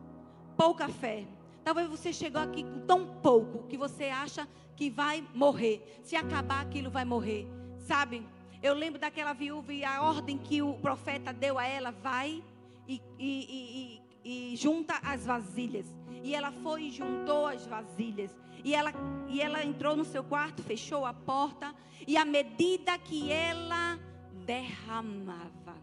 pouca 0.58 0.90
fé. 0.90 1.28
Talvez 1.64 1.88
você 1.88 2.12
chegou 2.12 2.42
aqui 2.42 2.64
com 2.64 2.80
tão 2.80 3.06
pouco 3.22 3.68
que 3.68 3.78
você 3.78 4.06
acha 4.06 4.48
que 4.76 4.90
vai 4.90 5.24
morrer. 5.36 6.02
Se 6.02 6.16
acabar 6.16 6.62
aquilo, 6.62 6.90
vai 6.90 7.06
morrer. 7.06 7.48
Sabe? 7.78 8.26
Eu 8.64 8.74
lembro 8.74 9.00
daquela 9.00 9.34
viúva 9.34 9.72
e 9.72 9.86
a 9.86 10.02
ordem 10.02 10.40
que 10.40 10.64
o 10.64 10.74
profeta 10.80 11.32
deu 11.32 11.60
a 11.60 11.68
ela: 11.68 11.92
vai 11.92 12.44
e, 12.88 13.00
e, 13.20 14.00
e, 14.00 14.01
e 14.24 14.56
junta 14.56 14.96
as 15.04 15.26
vasilhas. 15.26 15.86
E 16.24 16.36
ela 16.36 16.52
foi 16.52 16.84
e 16.84 16.92
juntou 16.92 17.48
as 17.48 17.66
vasilhas. 17.66 18.36
E 18.64 18.76
ela, 18.76 18.94
e 19.28 19.42
ela 19.42 19.64
entrou 19.64 19.96
no 19.96 20.06
seu 20.06 20.24
quarto, 20.24 20.62
fechou 20.62 21.06
a 21.06 21.14
porta. 21.14 21.74
E 22.08 22.16
à 22.16 22.26
medida 22.26 22.98
que 23.00 23.32
ela 23.32 24.00
derramava 24.46 25.76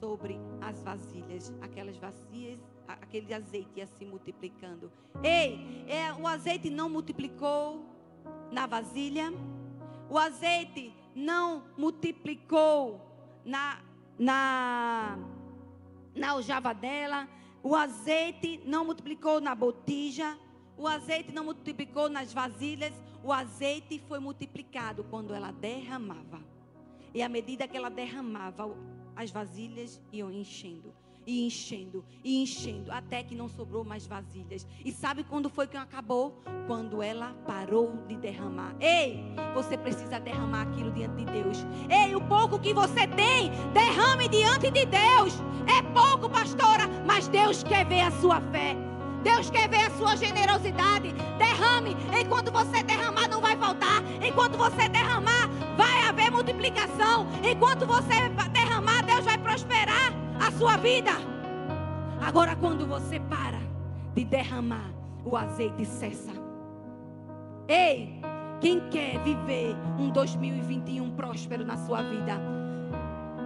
sobre 0.00 0.38
as 0.60 0.82
vasilhas, 0.82 1.52
aquelas 1.60 1.96
vasilhas, 1.96 2.60
aquele 2.86 3.32
azeite 3.32 3.70
ia 3.76 3.86
se 3.86 4.04
multiplicando. 4.04 4.90
Ei, 5.22 5.84
é, 5.88 6.12
o 6.12 6.26
azeite 6.26 6.70
não 6.70 6.88
multiplicou 6.88 7.84
na 8.50 8.66
vasilha. 8.66 9.32
O 10.08 10.18
azeite 10.18 10.92
não 11.14 11.64
multiplicou 11.76 13.00
na, 13.44 13.80
na, 14.18 15.18
na 16.14 16.30
aljava 16.30 16.72
dela. 16.72 17.28
O 17.68 17.74
azeite 17.74 18.60
não 18.64 18.84
multiplicou 18.84 19.40
na 19.40 19.52
botija. 19.52 20.38
O 20.78 20.86
azeite 20.86 21.32
não 21.32 21.46
multiplicou 21.46 22.08
nas 22.08 22.32
vasilhas. 22.32 22.92
O 23.24 23.32
azeite 23.32 24.00
foi 24.06 24.20
multiplicado 24.20 25.02
quando 25.02 25.34
ela 25.34 25.50
derramava. 25.50 26.40
E 27.12 27.20
à 27.24 27.28
medida 27.28 27.66
que 27.66 27.76
ela 27.76 27.90
derramava, 27.90 28.72
as 29.16 29.32
vasilhas 29.32 30.00
iam 30.12 30.30
enchendo 30.30 30.94
e 31.26 31.44
enchendo 31.44 32.04
e 32.22 32.42
enchendo 32.42 32.92
até 32.92 33.22
que 33.22 33.34
não 33.34 33.48
sobrou 33.48 33.84
mais 33.84 34.06
vasilhas. 34.06 34.66
E 34.84 34.92
sabe 34.92 35.24
quando 35.24 35.50
foi 35.50 35.66
que 35.66 35.76
acabou? 35.76 36.40
Quando 36.66 37.02
ela 37.02 37.34
parou 37.46 37.92
de 38.06 38.16
derramar. 38.16 38.74
Ei, 38.80 39.24
você 39.52 39.76
precisa 39.76 40.20
derramar 40.20 40.62
aquilo 40.62 40.92
diante 40.92 41.24
de 41.24 41.24
Deus. 41.24 41.66
Ei, 41.90 42.14
o 42.14 42.20
pouco 42.20 42.58
que 42.58 42.72
você 42.72 43.06
tem, 43.08 43.50
derrame 43.72 44.28
diante 44.28 44.70
de 44.70 44.86
Deus. 44.86 45.34
É 45.66 45.82
pouco, 45.92 46.30
pastora, 46.30 46.86
mas 47.04 47.28
Deus 47.28 47.62
quer 47.62 47.84
ver 47.86 48.02
a 48.02 48.10
sua 48.12 48.40
fé. 48.40 48.76
Deus 49.22 49.50
quer 49.50 49.68
ver 49.68 49.86
a 49.86 49.90
sua 49.90 50.14
generosidade. 50.14 51.12
Derrame. 51.36 51.96
Enquanto 52.20 52.52
você 52.52 52.84
derramar, 52.84 53.26
não 53.28 53.40
vai 53.40 53.56
faltar. 53.56 54.00
Enquanto 54.24 54.56
você 54.56 54.88
derramar, 54.88 55.48
vai 55.76 56.02
haver 56.02 56.30
multiplicação. 56.30 57.26
Enquanto 57.42 57.86
você 57.86 58.28
derramar, 58.52 59.02
Deus 59.04 59.24
vai 59.24 59.36
prosperar 59.38 60.05
a 60.46 60.52
sua 60.52 60.76
vida. 60.76 61.10
Agora, 62.20 62.54
quando 62.54 62.86
você 62.86 63.18
para 63.18 63.58
de 64.14 64.24
derramar, 64.24 64.90
o 65.24 65.36
azeite 65.36 65.84
cessa. 65.84 66.30
Ei, 67.66 68.20
quem 68.60 68.80
quer 68.88 69.18
viver 69.24 69.74
um 69.98 70.08
2021 70.10 71.10
próspero 71.10 71.64
na 71.64 71.76
sua 71.76 72.00
vida? 72.02 72.40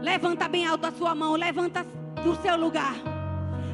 Levanta 0.03 0.47
bem 0.47 0.67
alto 0.67 0.87
a 0.87 0.93
sua 0.93 1.15
mão, 1.15 1.37
levanta 1.37 1.87
do 2.23 2.37
seu 2.37 2.57
lugar. 2.57 2.95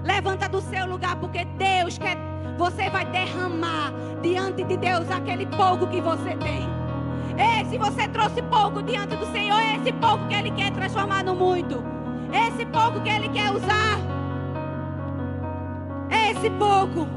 Levanta 0.04 0.48
do 0.48 0.60
seu 0.60 0.86
lugar, 0.86 1.16
porque 1.16 1.44
Deus 1.44 1.98
quer. 1.98 2.16
Você 2.56 2.88
vai 2.88 3.04
derramar 3.06 3.92
diante 4.22 4.62
de 4.62 4.76
Deus 4.76 5.10
aquele 5.10 5.46
pouco 5.46 5.88
que 5.88 6.00
você 6.00 6.36
tem. 6.36 6.64
Ei, 7.36 7.64
se 7.66 7.76
você 7.76 8.08
trouxe 8.08 8.40
pouco 8.42 8.82
diante 8.82 9.16
do 9.16 9.26
Senhor, 9.26 9.60
é 9.60 9.76
esse 9.76 9.92
pouco 9.92 10.26
que 10.28 10.34
Ele 10.34 10.52
quer 10.52 10.72
transformar 10.72 11.24
no 11.24 11.34
muito. 11.34 11.95
Esse 12.32 12.64
pouco 12.66 13.00
que 13.00 13.08
Ele 13.08 13.28
quer 13.28 13.50
usar. 13.52 13.98
Esse 16.10 16.50
pouco. 16.50 17.08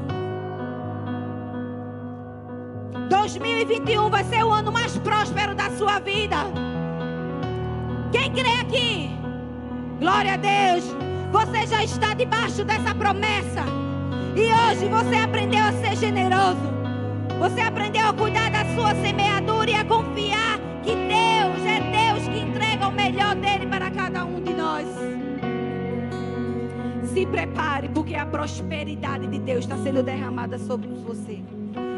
2021 3.08 4.08
vai 4.08 4.24
ser 4.24 4.44
o 4.44 4.50
ano 4.50 4.72
mais 4.72 4.96
próspero 4.98 5.54
da 5.54 5.70
sua 5.70 5.98
vida. 5.98 6.36
Quem 8.12 8.32
crê 8.32 8.52
aqui? 8.60 9.10
Glória 9.98 10.34
a 10.34 10.36
Deus. 10.36 10.84
Você 11.32 11.66
já 11.66 11.84
está 11.84 12.14
debaixo 12.14 12.64
dessa 12.64 12.94
promessa. 12.94 13.64
E 14.34 14.52
hoje 14.52 14.88
você 14.88 15.16
aprendeu 15.16 15.64
a 15.64 15.72
ser 15.72 15.96
generoso. 15.96 16.70
Você 17.38 17.60
aprendeu 17.60 18.06
a 18.06 18.12
cuidar 18.12 18.50
da 18.50 18.64
sua 18.74 18.94
semeadura 18.96 19.70
e 19.70 19.74
a 19.74 19.84
confiar 19.84 20.58
que 20.82 20.94
Deus 20.94 21.66
é 21.66 21.80
Deus 21.80 22.28
que 22.28 22.38
entrega 22.38 22.88
o 22.88 22.92
melhor 22.92 23.34
dele 23.36 23.66
para 23.66 23.79
Se 27.20 27.26
prepare, 27.26 27.90
porque 27.90 28.14
a 28.14 28.24
prosperidade 28.24 29.26
de 29.26 29.38
Deus 29.40 29.64
está 29.64 29.76
sendo 29.76 30.02
derramada 30.02 30.58
sobre 30.58 30.88
você. 30.88 31.42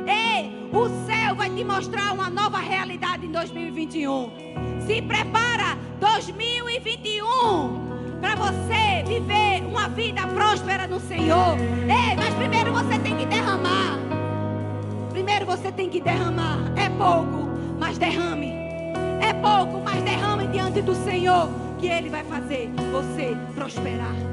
Ei, 0.04 0.68
o 0.72 0.88
céu 1.06 1.36
vai 1.36 1.48
te 1.48 1.62
mostrar 1.62 2.12
uma 2.12 2.28
nova 2.28 2.58
realidade 2.58 3.26
em 3.26 3.30
2021. 3.30 4.32
Se 4.84 5.00
prepara, 5.02 5.78
2021 6.00 8.18
para 8.20 8.34
você 8.34 9.04
viver 9.06 9.64
uma 9.64 9.88
vida 9.90 10.26
próspera 10.26 10.88
no 10.88 10.98
Senhor. 10.98 11.56
Ei, 11.56 12.16
mas 12.16 12.34
primeiro 12.34 12.72
você 12.72 12.98
tem 12.98 13.16
que 13.16 13.26
derramar. 13.26 14.00
Primeiro 15.10 15.46
você 15.46 15.70
tem 15.70 15.88
que 15.88 16.00
derramar. 16.00 16.58
É 16.74 16.88
pouco, 16.88 17.48
mas 17.78 17.96
derrame. 17.96 18.54
É 19.20 19.32
pouco, 19.34 19.80
mas 19.84 20.02
derrame 20.02 20.48
diante 20.48 20.82
do 20.82 20.96
Senhor. 20.96 21.48
Que 21.78 21.86
Ele 21.86 22.10
vai 22.10 22.24
fazer 22.24 22.72
você 22.90 23.36
prosperar. 23.54 24.31